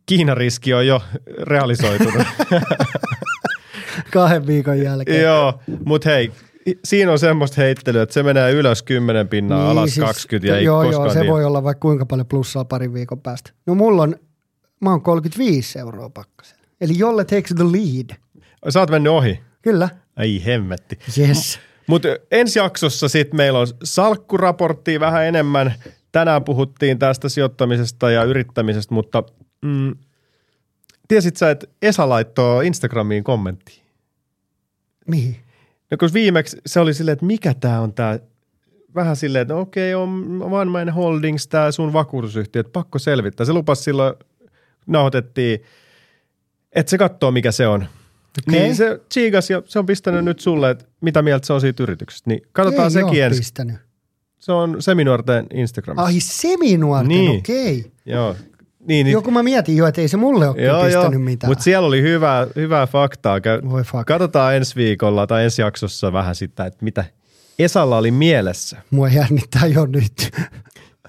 Kiinan 0.06 0.38
riski 0.38 0.74
on 0.74 0.88
jo 0.88 1.02
realisoitunut. 1.42 2.28
Kahden 4.14 4.48
viikon 4.48 4.80
jälkeen. 4.80 5.22
Joo, 5.22 5.60
mutta 5.86 6.10
hei, 6.10 6.32
siinä 6.84 7.12
on 7.12 7.20
semmoista 7.20 7.62
heittelyä, 7.62 8.02
että 8.02 8.14
se 8.14 8.24
menee 8.24 8.52
ylös 8.52 8.84
10 8.84 9.28
pinnaa, 9.28 9.60
niin, 9.60 9.72
alas 9.72 9.98
20 10.00 10.48
ja 10.48 10.58
ei 10.58 10.64
Joo, 10.64 10.92
joo, 10.92 11.10
se 11.10 11.20
tiedä. 11.20 11.32
voi 11.32 11.46
olla 11.46 11.64
vaikka 11.64 11.82
kuinka 11.82 12.06
paljon 12.06 12.28
plussaa 12.28 12.66
parin 12.66 12.94
viikon 12.94 13.22
päästä. 13.22 13.52
No 13.66 13.76
mulla 13.76 14.02
on, 14.04 14.16
mä 14.82 14.90
oon 14.90 15.02
35 15.02 15.80
euroa 15.80 16.10
pakkasella. 16.10 16.64
Eli 16.82 16.98
jolle 16.98 17.26
takes 17.26 17.54
the 17.56 17.64
lead. 17.64 18.18
Sä 18.70 18.80
oot 18.80 18.90
mennyt 18.90 19.14
ohi. 19.14 19.42
Kyllä. 19.62 19.90
Ai 20.18 20.46
hemmetti. 20.46 21.00
Yes. 21.18 21.60
Mutta 21.88 22.08
ensi 22.32 22.60
jaksossa 22.60 23.10
sitten 23.10 23.38
meillä 23.38 23.60
on 23.60 23.68
salkkuraporttia 23.84 25.00
vähän 25.00 25.26
enemmän. 25.26 25.74
Tänään 26.12 26.44
puhuttiin 26.44 27.00
tästä 27.00 27.30
sijoittamisesta 27.30 28.12
ja 28.12 28.24
yrittämisestä, 28.24 28.94
mutta 28.94 29.24
mm, 29.62 29.96
tiesit 31.08 31.38
sä, 31.38 31.52
että 31.52 31.68
Esa 31.82 32.10
laittoi 32.10 32.68
Instagramiin 32.68 33.24
kommentti. 33.24 33.82
Mihin? 35.08 35.36
No 35.92 35.98
kun 35.98 36.10
viimeksi 36.14 36.58
se 36.66 36.80
oli 36.80 36.94
silleen, 36.94 37.14
että 37.14 37.26
mikä 37.26 37.54
tämä 37.54 37.80
on 37.80 37.94
tämä, 37.94 38.20
vähän 38.96 39.16
silleen, 39.16 39.42
että 39.42 39.56
okei, 39.56 39.96
on 39.96 40.42
One 40.42 40.72
Man 40.72 40.90
Holdings, 40.90 41.48
tämä 41.48 41.72
sun 41.72 41.94
vakuutusyhtiö, 41.94 42.60
että 42.60 42.72
pakko 42.72 43.00
selvittää. 43.00 43.46
Se 43.46 43.54
lupasi 43.54 43.84
silloin, 43.84 44.14
nauhoitettiin, 44.88 45.60
että 46.72 46.90
se 46.90 46.98
katsoo 46.98 47.32
mikä 47.32 47.52
se 47.52 47.68
on. 47.68 47.86
Okei. 48.50 48.60
Niin 48.62 48.76
se 48.76 49.00
tsiigas 49.10 49.50
ja 49.50 49.62
se 49.66 49.80
on 49.80 49.86
pistänyt 49.86 50.26
nyt 50.26 50.40
sulle, 50.40 50.70
että 50.70 50.86
mitä 51.02 51.22
mieltä 51.22 51.48
se 51.48 51.54
on 51.54 51.62
siitä 51.62 51.84
yrityksestä. 51.84 52.30
Niin 52.30 52.42
katsotaan 52.52 52.86
Ei 52.86 52.92
sekin 52.92 53.24
ensin. 53.24 53.40
pistänyt. 53.40 53.76
Se 54.40 54.52
on 54.52 54.82
Seminuorten 54.82 55.46
Instagramissa. 55.54 56.06
Ai 56.06 56.20
seminuorten, 56.20 57.08
Niin. 57.08 57.40
okei. 57.40 57.92
Joo. 58.06 58.36
Niin, 58.88 59.04
niin. 59.06 59.12
Joku 59.14 59.32
mä 59.32 59.44
mietin 59.44 59.78
jo, 59.78 59.88
että 59.88 60.02
ei 60.02 60.08
se 60.08 60.18
mulle 60.18 60.48
ole 60.50 60.62
Joo, 60.62 60.76
joo. 60.78 60.86
pistänyt 60.86 61.22
mitään. 61.24 61.52
Mutta 61.52 61.64
siellä 61.64 61.88
oli 61.88 62.02
hyvää, 62.02 62.48
hyvää 62.56 62.88
faktaa. 62.88 63.40
Käy- 63.40 63.70
Voi 63.70 63.84
fuck. 63.84 64.06
Katsotaan 64.06 64.56
ensi 64.56 64.76
viikolla 64.76 65.28
tai 65.28 65.44
ensi 65.44 65.62
jaksossa 65.62 66.14
vähän 66.14 66.36
sitä, 66.36 66.66
että 66.66 66.78
mitä 66.86 67.06
Esalla 67.60 67.98
oli 67.98 68.12
mielessä. 68.12 68.78
Mua 68.92 69.08
jännittää 69.10 69.66
jo 69.68 69.86
nyt. 69.86 70.32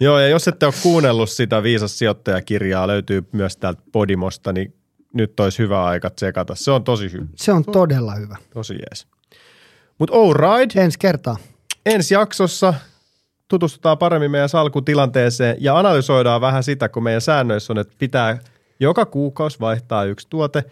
Joo, 0.00 0.18
ja 0.18 0.28
jos 0.28 0.48
ette 0.48 0.66
ole 0.66 0.74
kuunnellut 0.82 1.30
sitä 1.30 1.62
Viisas 1.62 1.98
sijoittajakirjaa, 1.98 2.86
löytyy 2.86 3.24
myös 3.32 3.56
täältä 3.56 3.82
Podimosta, 3.92 4.52
niin 4.52 4.74
nyt 5.14 5.40
olisi 5.40 5.58
hyvä 5.58 5.84
aika 5.84 6.10
tsekata. 6.10 6.54
Se 6.54 6.70
on 6.70 6.84
tosi 6.84 7.12
hyvä, 7.12 7.24
Se 7.36 7.52
on 7.52 7.64
todella 7.64 8.14
hyvä. 8.14 8.36
tosi 8.54 8.74
jees. 8.74 9.06
Mutta 9.98 10.16
alright, 10.16 10.76
Ensi 10.76 10.98
kertaa. 10.98 11.36
ensi 11.86 12.14
jaksossa 12.14 12.74
tutustutaan 13.48 13.98
paremmin 13.98 14.30
meidän 14.30 14.48
salkutilanteeseen 14.48 15.56
ja 15.60 15.78
analysoidaan 15.78 16.40
vähän 16.40 16.62
sitä, 16.62 16.88
kun 16.88 17.02
meidän 17.02 17.20
säännöissä 17.20 17.72
on, 17.72 17.78
että 17.78 17.94
pitää 17.98 18.38
joka 18.80 19.06
kuukausi 19.06 19.60
vaihtaa 19.60 20.04
yksi 20.04 20.26
tuote, 20.30 20.64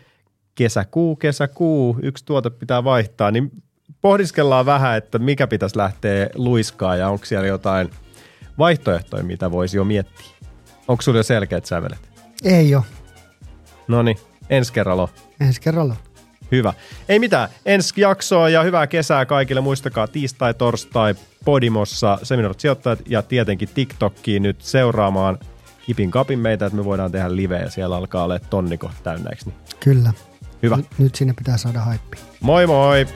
kesäkuu, 0.55 1.16
kesäkuu, 1.16 1.99
yksi 2.03 2.25
tuote 2.25 2.51
pitää 2.51 2.85
vaihtaa, 2.85 3.31
niin 3.31 3.51
pohdiskellaan 4.01 4.66
vähän, 4.66 4.96
että 4.96 5.18
mikä 5.18 5.46
pitäisi 5.46 5.77
lähteä 5.79 6.29
luiskaa 6.35 6.96
ja 6.96 7.09
onko 7.09 7.25
siellä 7.25 7.46
jotain 7.46 7.90
vaihtoehtoja, 8.59 9.22
mitä 9.25 9.51
voisi 9.51 9.77
jo 9.77 9.85
miettiä. 9.85 10.27
Onko 10.88 11.03
sulla 11.03 11.18
jo 11.18 11.22
selkeät 11.22 11.64
sävelet? 11.66 11.99
Ei 12.44 12.75
ole. 12.75 12.85
No 13.88 14.03
niin, 14.03 14.16
ensi 14.51 14.72
kerralla. 14.72 15.09
Ensi 15.40 15.61
kerralla. 15.61 15.96
Hyvä. 16.53 16.75
Ei 17.09 17.18
mitään. 17.18 17.49
Ensi 17.66 18.01
jaksoa 18.01 18.49
ja 18.49 18.62
hyvää 18.62 18.87
kesää 18.87 19.27
kaikille. 19.27 19.61
Muistakaa 19.61 20.07
tiistai, 20.07 20.55
torstai 20.55 21.14
Podimossa 21.44 22.18
seminaarit 22.22 22.61
sijoittajat 22.61 22.99
ja 23.09 23.22
tietenkin 23.22 23.68
TikTokkiin 23.75 24.42
nyt 24.42 24.62
seuraamaan 24.62 25.38
hipin 25.88 26.11
kapin 26.11 26.38
meitä, 26.38 26.66
että 26.66 26.77
me 26.77 26.85
voidaan 26.85 27.12
tehdä 27.12 27.37
live 27.37 27.59
ja 27.59 27.70
siellä 27.70 27.96
alkaa 27.96 28.25
olla 28.25 28.38
tonniko 28.38 28.90
täynnä, 29.03 29.31
eikö 29.31 29.42
niin? 29.46 29.57
Kyllä. 29.81 30.12
Hyvä. 30.62 30.77
Nyt, 30.77 30.87
nyt 30.99 31.14
sinne 31.14 31.35
pitää 31.38 31.57
saada 31.57 31.81
haippi. 31.81 32.18
Moi 32.40 32.66
moi! 32.66 33.07